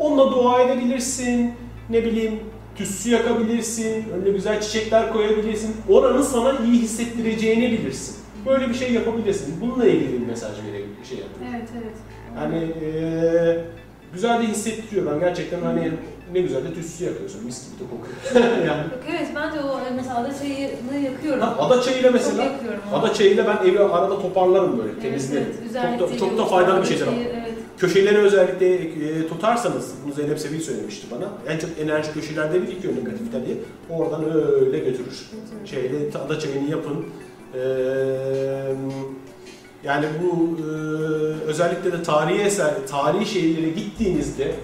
[0.00, 1.52] Onunla dua edebilirsin,
[1.90, 2.40] ne bileyim
[2.76, 5.76] tütsü yakabilirsin, önüne güzel çiçekler koyabilirsin.
[5.88, 8.16] Oranın sana iyi hissettireceğini bilirsin.
[8.46, 9.54] Böyle bir şey yapabilirsin.
[9.60, 11.42] Bununla ilgili bir mesaj verebilirim, bir şey yapın.
[11.54, 11.94] Evet, evet.
[12.36, 13.64] Yani eee
[14.12, 15.12] güzel de hissettiriyor.
[15.12, 15.92] Ben gerçekten hani
[16.32, 17.44] ne güzel de tütsü yakıyorsun.
[17.44, 18.48] Mis gibi de kokuyor.
[18.56, 18.82] yani.
[18.82, 21.40] Yok, evet, ben de o mesela ada çayını yakıyorum.
[21.40, 25.46] Ha, ada çayıyla mesela, Çok yakıyorum ada çayıyla ben evi arada toparlarım böyle, Evet, temizlerim.
[25.88, 27.49] evet, çok, da, çok da faydalı bir şeydir çayı, Evet.
[27.80, 33.46] Köşeleri özellikle e, tutarsanız, bunu Zeynep Sevil söylemişti bana, en çok enerji köşelerde birikiyor negatifler
[33.46, 33.56] diye,
[33.90, 34.24] oradan
[34.60, 35.30] öyle götürür.
[35.64, 37.06] Şeyde ada çayını yapın.
[37.54, 37.60] Eee,
[39.84, 40.64] yani bu eee,
[41.46, 44.54] özellikle de tarihi eser, tarihi şehirlere gittiğinizde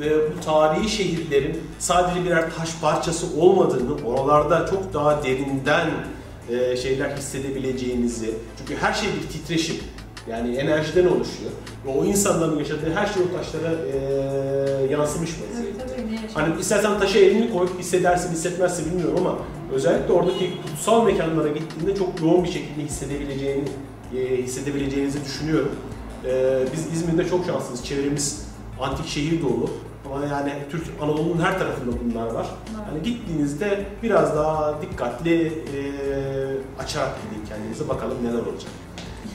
[0.00, 5.90] ve bu tarihi şehirlerin sadece birer taş parçası olmadığını, oralarda çok daha derinden
[6.50, 9.76] eee, şeyler hissedebileceğinizi, çünkü her şey bir titreşim,
[10.30, 11.50] yani enerjiden oluşuyor.
[11.86, 15.84] Ve o insanların yaşadığı her şey o taşlara eee, yansımış vaziyette.
[16.34, 19.38] Hani istersen taşa elini koy, hissedersin, hissetmezsin bilmiyorum ama
[19.72, 23.64] özellikle oradaki kutsal mekanlara gittiğinde çok yoğun bir şekilde hissedebileceğini,
[24.16, 25.72] e, hissedebileceğinizi düşünüyorum.
[26.26, 27.84] E, biz İzmir'de çok şanslıyız.
[27.84, 28.46] Çevremiz
[28.80, 29.70] antik şehir dolu.
[30.06, 32.46] Ama yani Türk Anadolu'nun her tarafında bunlar var.
[32.90, 35.80] Hani gittiğinizde biraz daha dikkatli e,
[36.82, 38.70] açarak gidin kendinize bakalım neler olacak.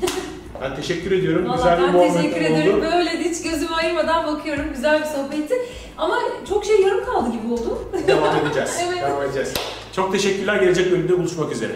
[0.61, 1.45] Ben teşekkür ediyorum.
[1.45, 2.53] Valla Güzel bir ben muhabbet teşekkür oldu.
[2.53, 2.81] ederim.
[2.81, 4.65] Böyle hiç gözümü ayırmadan bakıyorum.
[4.75, 5.55] Güzel bir sohbetti.
[5.97, 6.17] Ama
[6.49, 7.79] çok şey yarım kaldı gibi oldu.
[8.07, 8.79] Devam edeceğiz.
[8.87, 9.03] Evet.
[9.03, 9.53] Devam edeceğiz.
[9.95, 10.55] Çok teşekkürler.
[10.55, 11.71] Gelecek bölümde buluşmak üzere.